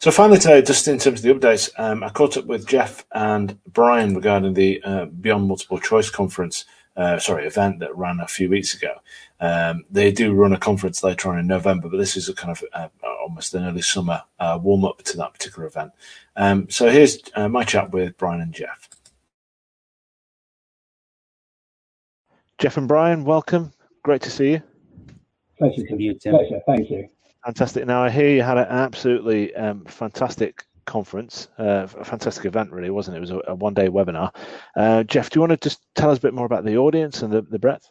So 0.00 0.12
finally 0.12 0.38
today, 0.38 0.62
just 0.62 0.86
in 0.86 0.98
terms 0.98 1.24
of 1.24 1.24
the 1.24 1.34
updates, 1.34 1.70
um, 1.76 2.04
I 2.04 2.10
caught 2.10 2.36
up 2.36 2.44
with 2.44 2.68
Jeff 2.68 3.04
and 3.10 3.58
Brian 3.66 4.14
regarding 4.14 4.54
the 4.54 4.80
uh, 4.84 5.06
Beyond 5.06 5.48
Multiple 5.48 5.80
Choice 5.80 6.08
conference, 6.08 6.66
uh, 6.96 7.18
sorry, 7.18 7.46
event 7.46 7.80
that 7.80 7.96
ran 7.96 8.20
a 8.20 8.28
few 8.28 8.48
weeks 8.48 8.74
ago. 8.74 8.94
Um, 9.40 9.84
they 9.90 10.12
do 10.12 10.34
run 10.34 10.52
a 10.52 10.56
conference 10.56 11.02
later 11.02 11.30
on 11.30 11.38
in 11.40 11.48
November, 11.48 11.88
but 11.88 11.96
this 11.96 12.16
is 12.16 12.28
a 12.28 12.34
kind 12.34 12.52
of 12.52 12.62
uh, 12.72 12.88
almost 13.20 13.54
an 13.54 13.64
early 13.64 13.82
summer 13.82 14.22
uh, 14.38 14.56
warm 14.62 14.84
up 14.84 15.02
to 15.02 15.16
that 15.16 15.32
particular 15.32 15.66
event. 15.66 15.90
Um, 16.36 16.70
so 16.70 16.88
here's 16.88 17.18
uh, 17.34 17.48
my 17.48 17.64
chat 17.64 17.90
with 17.90 18.16
Brian 18.18 18.40
and 18.40 18.54
Jeff. 18.54 18.88
Jeff 22.58 22.76
and 22.76 22.86
Brian, 22.86 23.24
welcome. 23.24 23.72
Great 24.04 24.22
to 24.22 24.30
see 24.30 24.52
you. 24.52 24.62
Pleasure 25.58 25.84
to 25.88 26.00
you, 26.00 26.14
Tim. 26.14 26.36
Pleasure. 26.36 26.60
Thank 26.66 26.88
you. 26.88 27.08
Fantastic. 27.48 27.86
Now 27.86 28.04
I 28.04 28.10
hear 28.10 28.28
you 28.28 28.42
had 28.42 28.58
an 28.58 28.66
absolutely 28.68 29.54
um, 29.54 29.82
fantastic 29.86 30.66
conference, 30.84 31.48
uh, 31.58 31.86
a 31.98 32.04
fantastic 32.04 32.44
event, 32.44 32.70
really, 32.72 32.90
wasn't 32.90 33.16
it? 33.16 33.16
It 33.16 33.20
was 33.22 33.30
a, 33.30 33.40
a 33.46 33.54
one-day 33.54 33.88
webinar. 33.88 34.34
Uh, 34.76 35.02
Jeff, 35.04 35.30
do 35.30 35.38
you 35.38 35.40
want 35.40 35.52
to 35.52 35.56
just 35.56 35.80
tell 35.94 36.10
us 36.10 36.18
a 36.18 36.20
bit 36.20 36.34
more 36.34 36.44
about 36.44 36.66
the 36.66 36.76
audience 36.76 37.22
and 37.22 37.32
the, 37.32 37.40
the 37.40 37.58
breadth? 37.58 37.88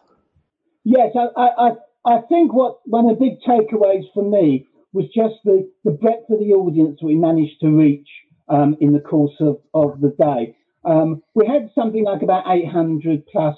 Yes, 0.83 1.09
I, 1.15 1.41
I, 1.41 1.69
I 2.05 2.21
think 2.29 2.53
what 2.53 2.81
one 2.85 3.09
of 3.09 3.17
the 3.17 3.25
big 3.25 3.41
takeaways 3.41 4.03
for 4.13 4.21
me 4.21 4.67
was 4.93 5.05
just 5.05 5.37
the, 5.43 5.67
the 5.83 5.89
breadth 5.89 6.29
of 6.29 6.37
the 6.37 6.53
audience 6.53 6.99
we 7.01 7.15
managed 7.15 7.59
to 7.61 7.69
reach 7.69 8.07
um, 8.49 8.77
in 8.79 8.93
the 8.93 8.99
course 8.99 9.33
of, 9.39 9.57
of 9.73 9.99
the 10.01 10.13
day. 10.19 10.55
Um, 10.85 11.23
we 11.33 11.47
had 11.47 11.71
something 11.73 12.03
like 12.03 12.21
about 12.21 12.43
800 12.47 13.25
plus 13.25 13.55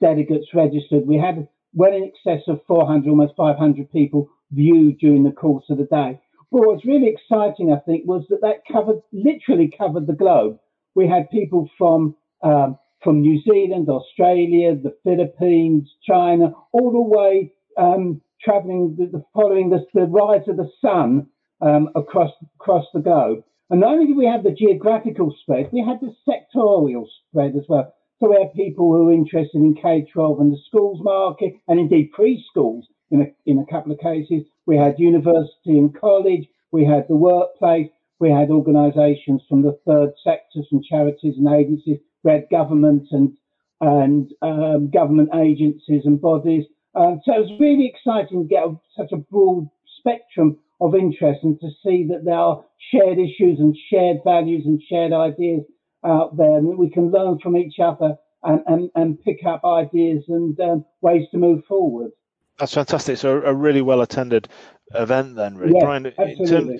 delegates 0.00 0.46
registered. 0.54 1.06
We 1.06 1.18
had 1.18 1.46
well 1.74 1.92
in 1.92 2.10
excess 2.10 2.44
of 2.48 2.62
400, 2.66 3.10
almost 3.10 3.34
500 3.36 3.92
people 3.92 4.30
viewed 4.54 4.98
during 4.98 5.24
the 5.24 5.32
course 5.32 5.64
of 5.70 5.78
the 5.78 5.84
day. 5.84 6.20
But 6.50 6.60
what 6.60 6.76
was 6.76 6.84
really 6.84 7.08
exciting, 7.08 7.72
I 7.72 7.80
think, 7.80 8.06
was 8.06 8.24
that 8.30 8.40
that 8.42 8.64
covered, 8.70 9.00
literally 9.12 9.72
covered 9.76 10.06
the 10.06 10.12
globe. 10.12 10.58
We 10.94 11.08
had 11.08 11.30
people 11.30 11.68
from 11.76 12.16
um, 12.42 12.78
from 13.02 13.20
New 13.20 13.40
Zealand, 13.42 13.88
Australia, 13.88 14.74
the 14.74 14.96
Philippines, 15.04 15.90
China, 16.02 16.52
all 16.72 16.90
the 16.90 17.00
way 17.00 17.52
um, 17.76 18.20
traveling, 18.42 18.96
the, 18.98 19.18
the, 19.18 19.24
following 19.34 19.70
the, 19.70 19.84
the, 19.92 20.06
rise 20.06 20.48
of 20.48 20.56
the 20.56 20.70
sun 20.80 21.26
um, 21.60 21.90
across 21.94 22.30
across 22.56 22.86
the 22.94 23.00
globe. 23.00 23.44
And 23.70 23.80
not 23.80 23.94
only 23.94 24.06
did 24.06 24.16
we 24.16 24.26
have 24.26 24.42
the 24.42 24.52
geographical 24.52 25.34
spread, 25.42 25.70
we 25.72 25.80
had 25.80 26.00
the 26.00 26.14
sectorial 26.28 27.06
spread 27.28 27.56
as 27.56 27.64
well. 27.68 27.94
So 28.20 28.30
we 28.30 28.36
had 28.38 28.54
people 28.54 28.92
who 28.92 29.04
were 29.04 29.12
interested 29.12 29.56
in 29.56 29.74
K-12 29.74 30.40
and 30.40 30.52
the 30.52 30.58
schools 30.68 31.00
market, 31.02 31.54
and 31.66 31.80
indeed 31.80 32.10
preschools 32.16 32.84
in 33.10 33.22
a, 33.22 33.26
in 33.46 33.58
a 33.58 33.72
couple 33.72 33.92
of 33.92 33.98
cases. 33.98 34.44
We 34.66 34.76
had 34.76 34.98
university 34.98 35.78
and 35.78 35.98
college. 35.98 36.48
We 36.72 36.84
had 36.84 37.06
the 37.08 37.16
workplace. 37.16 37.90
We 38.18 38.30
had 38.30 38.50
organisations 38.50 39.42
from 39.48 39.62
the 39.62 39.78
third 39.86 40.10
sectors, 40.22 40.66
from 40.70 40.82
charities 40.82 41.34
and 41.36 41.48
agencies. 41.48 41.98
We 42.22 42.32
had 42.32 42.48
government 42.50 43.08
and 43.10 43.36
and 43.80 44.30
um, 44.40 44.90
government 44.90 45.30
agencies 45.34 46.02
and 46.06 46.20
bodies. 46.20 46.64
Um, 46.94 47.20
so 47.24 47.34
it 47.34 47.40
was 47.40 47.60
really 47.60 47.86
exciting 47.86 48.42
to 48.42 48.48
get 48.48 48.64
such 48.96 49.12
a 49.12 49.16
broad 49.16 49.68
spectrum 49.98 50.58
of 50.80 50.94
interest 50.94 51.40
and 51.42 51.58
to 51.60 51.68
see 51.84 52.06
that 52.08 52.24
there 52.24 52.34
are 52.34 52.64
shared 52.90 53.18
issues 53.18 53.58
and 53.58 53.76
shared 53.90 54.18
values 54.24 54.62
and 54.64 54.80
shared 54.88 55.12
ideas 55.12 55.62
out 56.04 56.36
there, 56.36 56.56
and 56.56 56.68
that 56.68 56.78
we 56.78 56.90
can 56.90 57.10
learn 57.10 57.38
from 57.40 57.56
each 57.56 57.78
other 57.82 58.16
and, 58.42 58.60
and, 58.66 58.90
and 58.94 59.22
pick 59.22 59.44
up 59.46 59.64
ideas 59.64 60.24
and 60.28 60.58
um, 60.60 60.84
ways 61.00 61.26
to 61.30 61.38
move 61.38 61.64
forward. 61.66 62.10
That's 62.58 62.74
fantastic. 62.74 63.18
So 63.18 63.42
a 63.42 63.52
really 63.52 63.82
well 63.82 64.02
attended 64.02 64.48
event 64.94 65.36
then, 65.36 65.56
really. 65.56 65.74
Yeah, 65.74 65.84
Brian, 65.84 66.06
in, 66.06 66.46
term, 66.46 66.70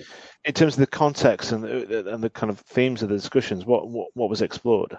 in, 0.45 0.53
terms 0.53 0.75
of 0.75 0.79
the 0.79 0.87
context 0.87 1.51
and 1.51 1.63
the, 1.63 2.13
and 2.13 2.23
the 2.23 2.29
kind 2.29 2.49
of 2.49 2.59
themes 2.59 3.03
of 3.03 3.09
the 3.09 3.15
discussions, 3.15 3.65
what, 3.65 3.89
what, 3.89 4.07
what 4.13 4.29
was 4.29 4.41
explored? 4.41 4.97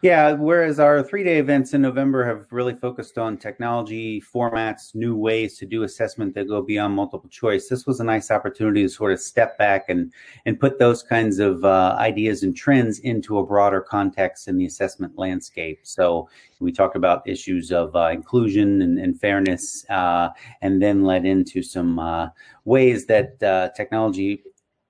Yeah, 0.00 0.32
whereas 0.34 0.78
our 0.78 1.02
three 1.02 1.24
day 1.24 1.38
events 1.38 1.74
in 1.74 1.82
November 1.82 2.24
have 2.24 2.46
really 2.52 2.74
focused 2.74 3.18
on 3.18 3.36
technology, 3.36 4.20
formats, 4.20 4.94
new 4.94 5.16
ways 5.16 5.58
to 5.58 5.66
do 5.66 5.82
assessment 5.82 6.34
that 6.34 6.46
go 6.46 6.62
beyond 6.62 6.94
multiple 6.94 7.28
choice, 7.28 7.68
this 7.68 7.84
was 7.84 7.98
a 7.98 8.04
nice 8.04 8.30
opportunity 8.30 8.82
to 8.82 8.88
sort 8.88 9.10
of 9.10 9.18
step 9.18 9.58
back 9.58 9.88
and, 9.88 10.12
and 10.46 10.60
put 10.60 10.78
those 10.78 11.02
kinds 11.02 11.40
of 11.40 11.64
uh, 11.64 11.96
ideas 11.98 12.44
and 12.44 12.56
trends 12.56 13.00
into 13.00 13.38
a 13.38 13.44
broader 13.44 13.80
context 13.80 14.46
in 14.46 14.56
the 14.56 14.66
assessment 14.66 15.18
landscape. 15.18 15.80
So 15.82 16.28
we 16.60 16.70
talked 16.70 16.94
about 16.94 17.28
issues 17.28 17.72
of 17.72 17.96
uh, 17.96 18.10
inclusion 18.12 18.82
and, 18.82 19.00
and 19.00 19.20
fairness, 19.20 19.84
uh, 19.90 20.28
and 20.62 20.80
then 20.80 21.02
led 21.02 21.24
into 21.24 21.60
some 21.60 21.98
uh, 21.98 22.28
ways 22.64 23.06
that 23.06 23.42
uh, 23.42 23.70
technology 23.76 24.44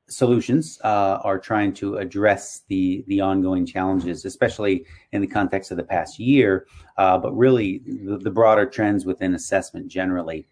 solutions 0.08 0.80
uh, 0.84 1.20
are 1.22 1.38
trying 1.38 1.72
to 1.74 1.96
address 1.96 2.62
the 2.68 3.04
the 3.06 3.20
ongoing 3.20 3.64
challenges, 3.64 4.24
especially 4.24 4.84
in 5.12 5.20
the 5.20 5.26
context 5.26 5.70
of 5.70 5.76
the 5.76 5.84
past 5.84 6.18
year, 6.18 6.66
uh, 6.96 7.18
but 7.18 7.32
really 7.36 7.82
the, 7.86 8.18
the, 8.18 8.30
broader 8.30 8.66
trends 8.66 9.04
within 9.04 9.34
assessment 9.34 9.88
generally, 9.88 10.46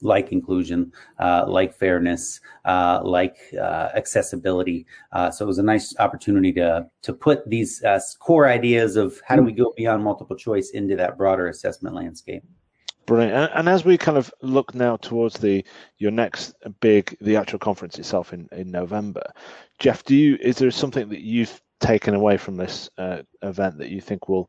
like 0.00 0.32
inclusion, 0.32 0.92
uh, 1.18 1.44
like 1.46 1.74
fairness, 1.74 2.40
uh, 2.64 3.00
like 3.04 3.36
uh, 3.60 3.90
accessibility. 3.94 4.86
Uh, 5.12 5.30
so 5.30 5.44
it 5.44 5.48
was 5.48 5.58
a 5.58 5.62
nice 5.62 5.94
opportunity 5.98 6.52
to 6.52 6.86
to 7.02 7.12
put 7.12 7.48
these 7.48 7.82
core 8.20 8.48
ideas 8.48 8.96
of 8.96 9.20
how 9.26 9.36
do 9.36 9.42
we 9.42 9.52
go 9.52 9.72
beyond 9.76 10.02
multiple 10.02 10.36
choice 10.36 10.70
into 10.70 10.96
that 10.96 11.18
broader 11.18 11.48
assessment 11.48 11.94
landscape. 11.94 12.44
Brilliant. 13.06 13.34
And, 13.34 13.50
and, 13.54 13.68
as 13.68 13.84
we 13.84 13.98
kind 13.98 14.16
of 14.16 14.32
look 14.40 14.74
now 14.74 14.96
towards 14.96 15.38
the 15.38 15.64
your 15.98 16.10
next 16.10 16.54
big 16.80 17.16
the 17.20 17.36
actual 17.36 17.58
conference 17.58 17.98
itself 17.98 18.32
in 18.32 18.48
in 18.52 18.70
November, 18.70 19.32
Jeff, 19.78 20.04
do 20.04 20.16
you 20.16 20.38
is 20.40 20.56
there 20.56 20.70
something 20.70 21.10
that 21.10 21.20
you've 21.20 21.60
taken 21.80 22.14
away 22.14 22.36
from 22.38 22.56
this 22.56 22.88
uh, 22.96 23.22
event 23.42 23.78
that 23.78 23.90
you 23.90 24.00
think 24.00 24.28
we'll 24.28 24.48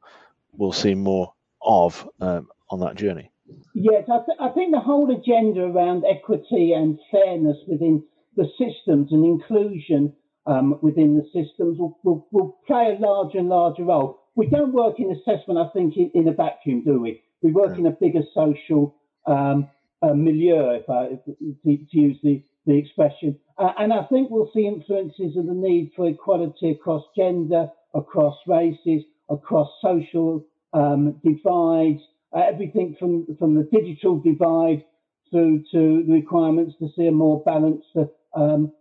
we'll 0.53 0.71
see 0.71 0.95
more 0.95 1.33
of 1.61 2.07
um, 2.21 2.47
on 2.69 2.79
that 2.79 2.95
journey? 2.95 3.29
Yes, 3.73 4.05
I, 4.09 4.19
th- 4.25 4.39
I 4.39 4.49
think 4.49 4.71
the 4.71 4.79
whole 4.79 5.11
agenda 5.11 5.61
around 5.61 6.03
equity 6.05 6.73
and 6.73 6.97
fairness 7.11 7.57
within 7.67 8.03
the 8.35 8.49
systems 8.57 9.11
and 9.11 9.25
inclusion 9.25 10.13
um, 10.47 10.79
within 10.81 11.17
the 11.17 11.25
systems 11.25 11.77
will, 11.79 11.99
will, 12.03 12.27
will, 12.31 12.57
play 12.67 12.95
a 12.95 13.01
larger 13.01 13.39
and 13.39 13.49
larger 13.49 13.83
role. 13.83 14.21
We 14.35 14.47
don't 14.47 14.73
work 14.73 14.99
in 14.99 15.11
assessment, 15.11 15.59
I 15.59 15.69
think, 15.73 15.95
in, 15.97 16.11
in 16.13 16.27
a 16.27 16.33
vacuum, 16.33 16.83
do 16.83 16.99
we? 17.01 17.21
We 17.41 17.51
work 17.51 17.77
in 17.77 17.85
a 17.85 17.91
bigger 17.91 18.21
social 18.33 18.95
um, 19.25 19.69
uh, 20.01 20.13
milieu, 20.13 20.71
if 20.71 20.89
I 20.89 21.05
if, 21.13 21.25
to, 21.63 21.77
to, 21.91 21.97
use 21.97 22.17
the, 22.21 22.43
the 22.65 22.77
expression. 22.77 23.39
Uh, 23.57 23.71
and 23.79 23.93
I 23.93 24.03
think 24.03 24.29
we'll 24.29 24.51
see 24.53 24.67
influences 24.67 25.37
of 25.37 25.45
the 25.45 25.53
need 25.53 25.91
for 25.95 26.07
equality 26.07 26.71
across 26.71 27.03
gender, 27.15 27.69
across 27.93 28.35
races, 28.45 29.03
across 29.29 29.69
social 29.81 30.45
um, 30.73 31.19
divides, 31.23 32.01
uh, 32.35 32.41
everything 32.41 32.95
from, 32.99 33.25
from 33.39 33.55
the 33.55 33.63
digital 33.71 34.19
divide 34.19 34.83
through 35.31 35.63
to 35.71 36.03
the 36.05 36.13
requirements 36.13 36.75
to 36.79 36.89
see 36.95 37.07
a 37.07 37.11
more 37.11 37.41
balanced 37.45 37.87
uh, 37.97 38.05
um, 38.37 38.71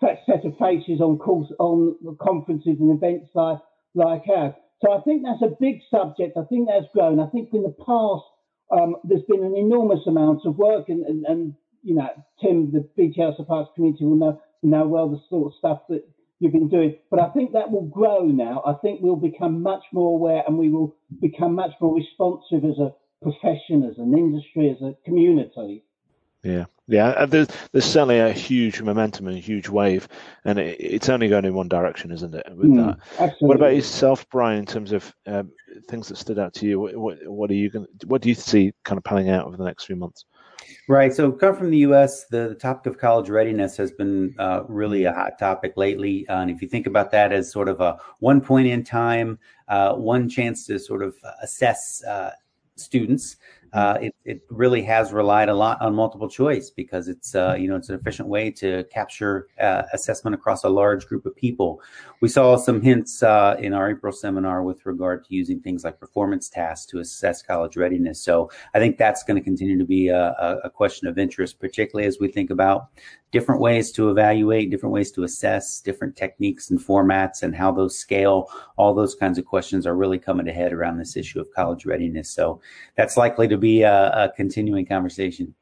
set 0.00 0.44
of 0.44 0.56
faces 0.58 1.00
on 1.00 1.18
calls, 1.18 1.52
on 1.58 1.96
conferences 2.20 2.76
and 2.80 2.96
events 2.96 3.28
like, 3.34 3.58
like 3.94 4.22
ours. 4.34 4.54
So 4.82 4.92
I 4.92 5.00
think 5.02 5.22
that's 5.22 5.42
a 5.42 5.54
big 5.60 5.80
subject. 5.90 6.36
I 6.36 6.44
think 6.44 6.68
that's 6.68 6.86
grown. 6.92 7.20
I 7.20 7.28
think 7.28 7.50
in 7.52 7.62
the 7.62 7.74
past, 7.86 8.24
um, 8.70 8.96
there's 9.04 9.22
been 9.28 9.44
an 9.44 9.56
enormous 9.56 10.00
amount 10.06 10.40
of 10.44 10.56
work, 10.56 10.88
and, 10.88 11.04
and, 11.04 11.24
and 11.24 11.54
you 11.82 11.94
know, 11.94 12.08
Tim, 12.42 12.72
the 12.72 12.88
BTL 12.98 13.36
Surpass 13.36 13.68
community 13.74 14.04
will 14.04 14.16
know, 14.16 14.40
know 14.62 14.88
well 14.88 15.08
the 15.08 15.20
sort 15.28 15.52
of 15.52 15.58
stuff 15.58 15.82
that 15.88 16.02
you've 16.40 16.52
been 16.52 16.68
doing. 16.68 16.96
But 17.10 17.20
I 17.20 17.28
think 17.30 17.52
that 17.52 17.70
will 17.70 17.86
grow 17.86 18.26
now. 18.26 18.62
I 18.66 18.74
think 18.82 19.00
we'll 19.00 19.16
become 19.16 19.62
much 19.62 19.84
more 19.92 20.16
aware 20.16 20.42
and 20.46 20.58
we 20.58 20.68
will 20.68 20.96
become 21.20 21.54
much 21.54 21.72
more 21.80 21.94
responsive 21.94 22.64
as 22.64 22.78
a 22.78 22.94
profession, 23.22 23.84
as 23.88 23.98
an 23.98 24.16
industry, 24.18 24.70
as 24.70 24.82
a 24.82 24.96
community. 25.04 25.84
Yeah, 26.42 26.64
yeah. 26.88 27.24
There's 27.26 27.48
there's 27.70 27.84
certainly 27.84 28.18
a 28.18 28.32
huge 28.32 28.82
momentum 28.82 29.28
and 29.28 29.36
a 29.36 29.40
huge 29.40 29.68
wave, 29.68 30.08
and 30.44 30.58
it, 30.58 30.76
it's 30.80 31.08
only 31.08 31.28
going 31.28 31.44
in 31.44 31.54
one 31.54 31.68
direction, 31.68 32.10
isn't 32.10 32.34
it? 32.34 32.44
With 32.56 32.70
mm, 32.70 32.86
that. 32.86 32.98
Absolutely. 33.12 33.48
What 33.48 33.56
about 33.56 33.76
yourself, 33.76 34.28
Brian? 34.28 34.60
In 34.60 34.66
terms 34.66 34.92
of 34.92 35.14
um, 35.26 35.52
things 35.88 36.08
that 36.08 36.16
stood 36.16 36.40
out 36.40 36.52
to 36.54 36.66
you, 36.66 36.80
what, 36.80 37.16
what 37.26 37.50
are 37.50 37.54
you 37.54 37.70
going? 37.70 37.86
What 38.06 38.22
do 38.22 38.28
you 38.28 38.34
see 38.34 38.72
kind 38.84 38.98
of 38.98 39.04
panning 39.04 39.30
out 39.30 39.46
over 39.46 39.56
the 39.56 39.64
next 39.64 39.84
few 39.84 39.94
months? 39.94 40.24
Right. 40.88 41.12
So, 41.12 41.30
come 41.30 41.54
from 41.54 41.70
the 41.70 41.78
U.S., 41.78 42.26
the, 42.26 42.48
the 42.48 42.54
topic 42.54 42.86
of 42.86 42.98
college 42.98 43.28
readiness 43.28 43.76
has 43.76 43.92
been 43.92 44.34
uh, 44.38 44.64
really 44.68 45.04
a 45.04 45.12
hot 45.12 45.38
topic 45.38 45.74
lately. 45.76 46.26
Uh, 46.28 46.40
and 46.40 46.50
if 46.50 46.60
you 46.60 46.68
think 46.68 46.86
about 46.86 47.12
that 47.12 47.32
as 47.32 47.52
sort 47.52 47.68
of 47.68 47.80
a 47.80 47.98
one 48.18 48.40
point 48.40 48.66
in 48.66 48.82
time, 48.82 49.38
uh, 49.68 49.94
one 49.94 50.28
chance 50.28 50.66
to 50.66 50.78
sort 50.78 51.02
of 51.02 51.14
assess 51.40 52.02
uh, 52.04 52.30
students, 52.76 53.36
uh, 53.72 53.98
it, 54.00 54.14
it 54.24 54.42
really 54.50 54.82
has 54.82 55.12
relied 55.12 55.48
a 55.48 55.54
lot 55.54 55.80
on 55.80 55.94
multiple 55.94 56.28
choice 56.28 56.70
because 56.70 57.08
it's 57.08 57.34
uh, 57.34 57.56
you 57.58 57.68
know 57.68 57.76
it's 57.76 57.88
an 57.88 57.94
efficient 57.94 58.28
way 58.28 58.50
to 58.50 58.84
capture 58.84 59.48
uh, 59.60 59.82
assessment 59.92 60.34
across 60.34 60.64
a 60.64 60.68
large 60.68 61.06
group 61.06 61.24
of 61.24 61.34
people. 61.34 61.80
We 62.20 62.28
saw 62.28 62.56
some 62.56 62.82
hints 62.82 63.22
uh, 63.22 63.56
in 63.58 63.72
our 63.72 63.90
April 63.90 64.12
seminar 64.12 64.62
with 64.62 64.84
regard 64.84 65.24
to 65.24 65.34
using 65.34 65.60
things 65.60 65.84
like 65.84 65.98
performance 65.98 66.48
tasks 66.48 66.86
to 66.92 66.98
assess 66.98 67.42
college 67.42 67.76
readiness. 67.76 68.20
So 68.20 68.50
I 68.74 68.78
think 68.78 68.98
that's 68.98 69.22
going 69.22 69.36
to 69.36 69.44
continue 69.44 69.78
to 69.78 69.84
be 69.84 70.08
a, 70.08 70.60
a 70.64 70.70
question 70.70 71.08
of 71.08 71.18
interest, 71.18 71.58
particularly 71.58 72.06
as 72.06 72.18
we 72.20 72.28
think 72.28 72.50
about 72.50 72.88
different 73.32 73.60
ways 73.60 73.90
to 73.92 74.10
evaluate, 74.10 74.70
different 74.70 74.92
ways 74.92 75.10
to 75.12 75.24
assess, 75.24 75.80
different 75.80 76.14
techniques 76.16 76.70
and 76.70 76.78
formats, 76.78 77.42
and 77.42 77.56
how 77.56 77.72
those 77.72 77.98
scale. 77.98 78.48
All 78.76 78.94
those 78.94 79.14
kinds 79.14 79.38
of 79.38 79.46
questions 79.46 79.86
are 79.86 79.96
really 79.96 80.18
coming 80.18 80.46
to 80.46 80.52
head 80.52 80.72
around 80.72 80.98
this 80.98 81.16
issue 81.16 81.40
of 81.40 81.52
college 81.52 81.86
readiness. 81.86 82.30
So 82.30 82.60
that's 82.94 83.16
likely 83.16 83.48
to 83.48 83.56
be 83.56 83.82
a, 83.82 84.10
a 84.10 84.32
continuing 84.36 84.86
conversation. 84.86 85.54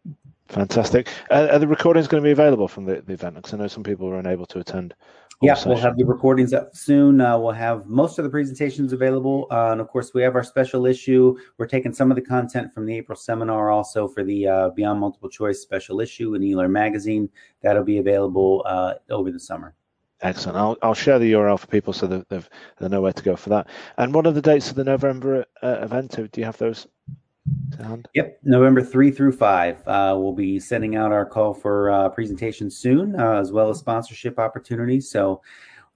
Fantastic. 0.50 1.08
Uh, 1.30 1.48
are 1.52 1.58
the 1.60 1.66
recordings 1.66 2.08
going 2.08 2.22
to 2.22 2.26
be 2.26 2.32
available 2.32 2.66
from 2.66 2.84
the, 2.84 3.00
the 3.02 3.12
event? 3.12 3.36
Because 3.36 3.54
I 3.54 3.56
know 3.56 3.68
some 3.68 3.84
people 3.84 4.08
were 4.08 4.18
unable 4.18 4.46
to 4.46 4.58
attend. 4.58 4.94
Yeah, 5.42 5.56
we'll 5.64 5.78
have 5.78 5.96
the 5.96 6.04
recordings 6.04 6.52
up 6.52 6.76
soon. 6.76 7.20
Uh, 7.20 7.38
we'll 7.38 7.52
have 7.52 7.86
most 7.86 8.18
of 8.18 8.24
the 8.24 8.30
presentations 8.30 8.92
available. 8.92 9.46
Uh, 9.50 9.72
and 9.72 9.80
of 9.80 9.88
course, 9.88 10.12
we 10.12 10.20
have 10.22 10.34
our 10.34 10.42
special 10.42 10.84
issue. 10.84 11.38
We're 11.56 11.66
taking 11.66 11.94
some 11.94 12.10
of 12.10 12.16
the 12.16 12.22
content 12.22 12.74
from 12.74 12.84
the 12.84 12.94
April 12.94 13.16
seminar 13.16 13.70
also 13.70 14.06
for 14.06 14.22
the 14.22 14.46
uh, 14.46 14.68
Beyond 14.70 15.00
Multiple 15.00 15.30
Choice 15.30 15.62
special 15.62 16.00
issue 16.00 16.34
in 16.34 16.42
eLearn 16.42 16.72
Magazine. 16.72 17.30
That'll 17.62 17.84
be 17.84 17.98
available 17.98 18.62
uh, 18.66 18.94
over 19.08 19.30
the 19.30 19.40
summer. 19.40 19.74
Excellent. 20.20 20.58
I'll, 20.58 20.76
I'll 20.82 20.94
share 20.94 21.18
the 21.18 21.32
URL 21.32 21.58
for 21.58 21.68
people 21.68 21.94
so 21.94 22.06
that 22.08 22.28
they 22.28 22.88
know 22.88 23.00
where 23.00 23.12
to 23.12 23.22
go 23.22 23.36
for 23.36 23.48
that. 23.48 23.68
And 23.96 24.12
what 24.12 24.26
are 24.26 24.32
the 24.32 24.42
dates 24.42 24.68
of 24.68 24.76
the 24.76 24.84
November 24.84 25.46
uh, 25.62 25.78
event? 25.80 26.16
Do 26.16 26.28
you 26.40 26.44
have 26.44 26.58
those 26.58 26.86
Yep, 28.14 28.40
November 28.44 28.82
3 28.82 29.10
through 29.10 29.32
5. 29.32 29.76
Uh, 29.86 30.14
we'll 30.18 30.32
be 30.32 30.58
sending 30.58 30.96
out 30.96 31.12
our 31.12 31.24
call 31.24 31.54
for 31.54 31.90
uh, 31.90 32.08
presentations 32.10 32.76
soon, 32.76 33.18
uh, 33.18 33.40
as 33.40 33.52
well 33.52 33.70
as 33.70 33.78
sponsorship 33.78 34.38
opportunities. 34.38 35.10
So 35.10 35.40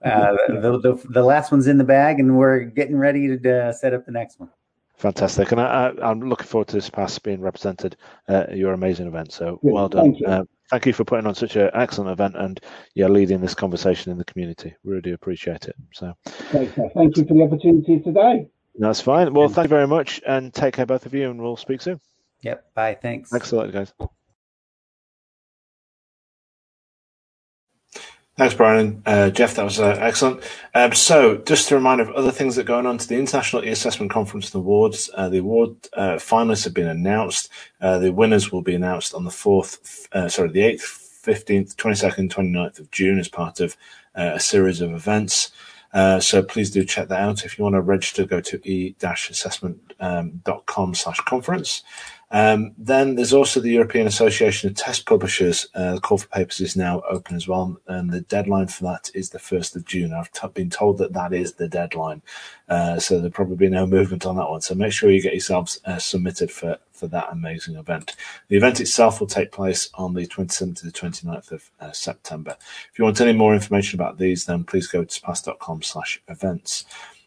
uh, 0.04 0.36
the, 0.48 0.78
the, 0.82 1.08
the, 1.10 1.22
last 1.22 1.52
one's 1.52 1.66
in 1.66 1.78
the 1.78 1.84
bag, 1.84 2.20
and 2.20 2.36
we're 2.36 2.60
getting 2.60 2.96
ready 2.96 3.36
to 3.36 3.68
uh, 3.68 3.72
set 3.72 3.94
up 3.94 4.06
the 4.06 4.12
next 4.12 4.40
one. 4.40 4.50
Fantastic. 4.96 5.52
And 5.52 5.60
I, 5.60 5.92
am 6.02 6.20
looking 6.20 6.46
forward 6.46 6.68
to 6.68 6.80
Surpass 6.80 7.18
being 7.18 7.40
represented 7.40 7.96
at 8.28 8.56
your 8.56 8.72
amazing 8.72 9.06
event. 9.06 9.32
So 9.32 9.58
well 9.62 9.88
done. 9.88 10.04
Thank 10.04 10.20
you. 10.20 10.26
Uh, 10.26 10.44
thank 10.70 10.86
you 10.86 10.92
for 10.92 11.04
putting 11.04 11.26
on 11.26 11.34
such 11.34 11.56
an 11.56 11.68
excellent 11.74 12.10
event 12.10 12.36
and 12.36 12.60
yeah, 12.94 13.08
leading 13.08 13.40
this 13.40 13.54
conversation 13.54 14.12
in 14.12 14.18
the 14.18 14.24
community. 14.24 14.74
We 14.84 14.94
really 14.94 15.12
appreciate 15.12 15.66
it. 15.66 15.74
So 15.92 16.14
thank 16.24 16.76
you 16.76 17.26
for 17.26 17.34
the 17.34 17.42
opportunity 17.42 18.00
today. 18.00 18.46
That's 18.76 19.00
fine. 19.00 19.32
Well, 19.32 19.48
thank 19.48 19.66
you 19.66 19.76
very 19.76 19.86
much, 19.86 20.20
and 20.26 20.52
take 20.52 20.74
care, 20.74 20.86
both 20.86 21.06
of 21.06 21.14
you, 21.14 21.30
and 21.30 21.40
we'll 21.40 21.56
speak 21.56 21.80
soon. 21.80 22.00
Yep. 22.42 22.74
Bye. 22.74 22.98
Thanks. 23.00 23.30
Thanks 23.30 23.52
a 23.52 23.56
lot, 23.56 23.72
guys. 23.72 23.92
Thanks, 28.36 28.54
Brian. 28.54 29.00
Uh, 29.06 29.30
Jeff, 29.30 29.54
that 29.54 29.62
was 29.62 29.78
uh, 29.78 29.96
excellent. 30.00 30.42
Um, 30.74 30.92
so, 30.92 31.36
just 31.36 31.70
a 31.70 31.76
reminder 31.76 32.02
of 32.02 32.10
other 32.10 32.32
things 32.32 32.56
that 32.56 32.62
are 32.62 32.64
going 32.64 32.84
on 32.84 32.98
to 32.98 33.06
the 33.06 33.16
International 33.16 33.64
E-Assessment 33.64 34.10
Conference 34.10 34.52
and 34.52 34.60
Awards. 34.60 35.08
Uh, 35.14 35.28
the 35.28 35.38
award 35.38 35.76
uh, 35.92 36.14
finalists 36.14 36.64
have 36.64 36.74
been 36.74 36.88
announced. 36.88 37.48
Uh, 37.80 37.98
the 37.98 38.12
winners 38.12 38.50
will 38.50 38.62
be 38.62 38.74
announced 38.74 39.14
on 39.14 39.22
the 39.22 39.30
4th, 39.30 40.08
uh, 40.10 40.28
sorry, 40.28 40.50
the 40.50 40.62
8th, 40.62 40.82
15th, 41.24 41.76
22nd, 41.76 42.28
29th 42.28 42.80
of 42.80 42.90
June 42.90 43.20
as 43.20 43.28
part 43.28 43.60
of 43.60 43.76
a 44.16 44.40
series 44.40 44.80
of 44.80 44.92
events. 44.92 45.52
Uh, 45.94 46.20
so 46.20 46.42
please 46.42 46.72
do 46.72 46.84
check 46.84 47.08
that 47.08 47.20
out. 47.20 47.44
If 47.44 47.56
you 47.56 47.62
want 47.62 47.76
to 47.76 47.80
register, 47.80 48.26
go 48.26 48.40
to 48.40 48.60
e-assessment.com 48.68 50.94
slash 50.94 51.20
conference. 51.20 51.84
Um, 52.34 52.72
then 52.76 53.14
there's 53.14 53.32
also 53.32 53.60
the 53.60 53.70
European 53.70 54.08
Association 54.08 54.68
of 54.68 54.74
Test 54.74 55.06
Publishers. 55.06 55.68
Uh, 55.72 55.94
the 55.94 56.00
call 56.00 56.18
for 56.18 56.26
papers 56.26 56.60
is 56.60 56.74
now 56.74 57.00
open 57.08 57.36
as 57.36 57.46
well, 57.46 57.80
and 57.86 58.10
the 58.10 58.22
deadline 58.22 58.66
for 58.66 58.82
that 58.82 59.08
is 59.14 59.30
the 59.30 59.38
1st 59.38 59.76
of 59.76 59.84
June. 59.84 60.12
I've 60.12 60.32
t- 60.32 60.48
been 60.48 60.68
told 60.68 60.98
that 60.98 61.12
that 61.12 61.32
is 61.32 61.52
the 61.52 61.68
deadline, 61.68 62.22
uh, 62.68 62.98
so 62.98 63.14
there'll 63.14 63.30
probably 63.30 63.54
be 63.54 63.68
no 63.68 63.86
movement 63.86 64.26
on 64.26 64.34
that 64.34 64.50
one. 64.50 64.62
So 64.62 64.74
make 64.74 64.92
sure 64.92 65.12
you 65.12 65.22
get 65.22 65.32
yourselves 65.32 65.80
uh, 65.84 65.98
submitted 65.98 66.50
for, 66.50 66.78
for 66.90 67.06
that 67.06 67.28
amazing 67.30 67.76
event. 67.76 68.16
The 68.48 68.56
event 68.56 68.80
itself 68.80 69.20
will 69.20 69.28
take 69.28 69.52
place 69.52 69.88
on 69.94 70.14
the 70.14 70.26
27th 70.26 70.78
to 70.78 70.86
the 70.86 70.92
29th 70.92 71.52
of 71.52 71.70
uh, 71.78 71.92
September. 71.92 72.56
If 72.90 72.98
you 72.98 73.04
want 73.04 73.20
any 73.20 73.32
more 73.32 73.54
information 73.54 74.00
about 74.00 74.18
these, 74.18 74.46
then 74.46 74.64
please 74.64 74.88
go 74.88 75.04
to 75.04 75.14
surpass.com 75.14 75.82
slash 75.82 76.20
events. 76.26 76.84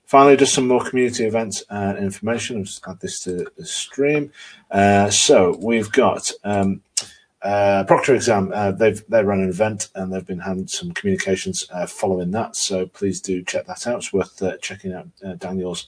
Finally, 0.07 0.37
just 0.37 0.53
some 0.53 0.69
more 0.69 0.81
community 0.81 1.25
events 1.25 1.65
and 1.69 1.97
information. 1.97 2.57
I'll 2.57 2.63
just 2.63 2.87
add 2.87 3.01
this 3.01 3.19
to 3.25 3.45
the 3.57 3.65
stream. 3.65 4.31
Uh, 4.71 5.09
so 5.09 5.57
we've 5.61 5.91
got 5.91 6.31
um, 6.45 6.81
uh, 7.41 7.83
Proctor 7.83 8.15
Exam. 8.15 8.53
Uh, 8.53 8.71
they've 8.71 9.05
they 9.09 9.21
run 9.21 9.41
an 9.41 9.49
event 9.49 9.89
and 9.95 10.11
they've 10.11 10.25
been 10.25 10.39
having 10.39 10.65
some 10.65 10.93
communications 10.93 11.67
uh, 11.73 11.85
following 11.85 12.31
that. 12.31 12.55
So 12.55 12.85
please 12.85 13.19
do 13.19 13.43
check 13.43 13.65
that 13.65 13.85
out. 13.85 13.97
It's 13.97 14.13
worth 14.13 14.41
uh, 14.41 14.55
checking 14.59 14.93
out 14.93 15.09
uh, 15.25 15.33
Daniel's 15.33 15.87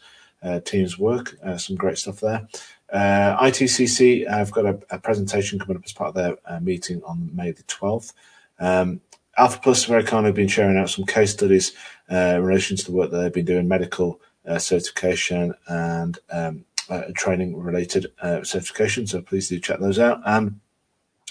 team's 0.66 1.00
work. 1.00 1.38
some 1.58 1.78
great 1.78 1.98
stuff 1.98 2.20
there. 2.20 2.46
ITCC 2.94 4.30
I've 4.30 4.52
got 4.52 4.66
a, 4.66 4.80
a, 4.90 5.00
presentation 5.00 5.60
coming 5.60 5.78
up 5.78 5.84
as 5.86 5.94
part 5.94 6.10
of 6.10 6.16
their 6.16 6.60
meeting 6.60 7.02
on 7.04 7.30
May 7.34 7.52
the 7.52 7.64
12th. 7.64 8.14
Um, 8.60 9.02
Alpha 9.40 9.60
Plus 9.62 9.86
very 9.86 10.04
have 10.06 10.36
been 10.36 10.50
sharing 10.50 10.78
out 10.78 10.90
some 10.90 11.06
case 11.06 11.32
studies 11.32 11.72
uh, 12.12 12.36
in 12.36 12.44
relation 12.44 12.76
to 12.76 12.86
the 12.86 12.92
work 12.92 13.10
that 13.10 13.18
they've 13.18 13.34
been 13.34 13.46
doing, 13.46 13.68
medical 13.68 14.20
uh, 14.46 14.60
certification 14.60 15.54
and 15.68 16.20
um, 16.30 16.66
uh, 16.90 17.04
training 17.16 17.56
related 17.56 18.08
uh, 18.22 18.44
certification. 18.44 19.08
So 19.08 19.22
please 19.22 19.48
do 19.48 19.60
check 19.60 19.80
those 19.80 19.98
out. 19.98 20.22
And 20.26 20.60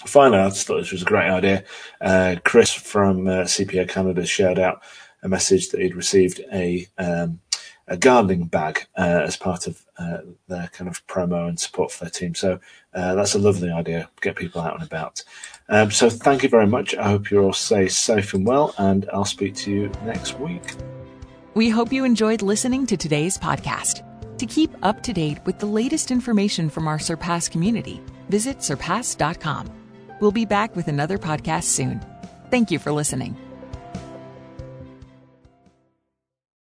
finally, 0.05 0.39
I 0.39 0.49
just 0.49 0.65
thought 0.65 0.79
this 0.79 0.91
was 0.91 1.03
a 1.03 1.05
great 1.05 1.29
idea. 1.29 1.63
Chris 2.43 2.73
from 2.73 3.25
CPA 3.25 3.87
Canada 3.87 4.25
shared 4.25 4.57
out 4.57 4.81
a 5.21 5.29
message 5.29 5.69
that 5.69 5.81
he'd 5.81 5.95
received 5.95 6.41
a 6.51 6.87
um, 6.97 7.39
a 7.89 7.97
gardening 7.97 8.45
bag 8.45 8.85
uh, 8.97 9.21
as 9.23 9.35
part 9.35 9.67
of 9.67 9.83
uh, 9.97 10.19
their 10.47 10.69
kind 10.71 10.87
of 10.87 11.05
promo 11.07 11.49
and 11.49 11.59
support 11.59 11.91
for 11.91 12.05
their 12.05 12.11
team. 12.11 12.35
So 12.35 12.59
uh, 12.93 13.15
that's 13.15 13.33
a 13.33 13.39
lovely 13.39 13.71
idea. 13.71 14.09
Get 14.21 14.35
people 14.35 14.61
out 14.61 14.75
and 14.75 14.83
about. 14.83 15.23
Um, 15.69 15.91
so 15.91 16.09
thank 16.09 16.43
you 16.43 16.49
very 16.49 16.67
much. 16.67 16.95
I 16.95 17.03
hope 17.09 17.29
you 17.29 17.43
all 17.43 17.53
stay 17.53 17.87
safe 17.87 18.33
and 18.33 18.45
well, 18.45 18.73
and 18.77 19.07
I'll 19.13 19.25
speak 19.25 19.55
to 19.57 19.71
you 19.71 19.91
next 20.03 20.39
week. 20.39 20.63
We 21.53 21.69
hope 21.69 21.93
you 21.93 22.05
enjoyed 22.05 22.41
listening 22.41 22.85
to 22.87 22.97
today's 22.97 23.37
podcast. 23.37 24.05
To 24.37 24.45
keep 24.45 24.71
up 24.81 25.03
to 25.03 25.13
date 25.13 25.39
with 25.45 25.59
the 25.59 25.65
latest 25.65 26.11
information 26.11 26.69
from 26.69 26.87
our 26.87 26.97
Surpass 26.97 27.49
community, 27.49 28.01
visit 28.29 28.59
surpass.com. 28.59 29.69
We'll 30.21 30.31
be 30.31 30.45
back 30.45 30.75
with 30.75 30.87
another 30.87 31.17
podcast 31.17 31.65
soon. 31.65 32.01
Thank 32.49 32.71
you 32.71 32.79
for 32.79 32.91
listening. 32.91 33.37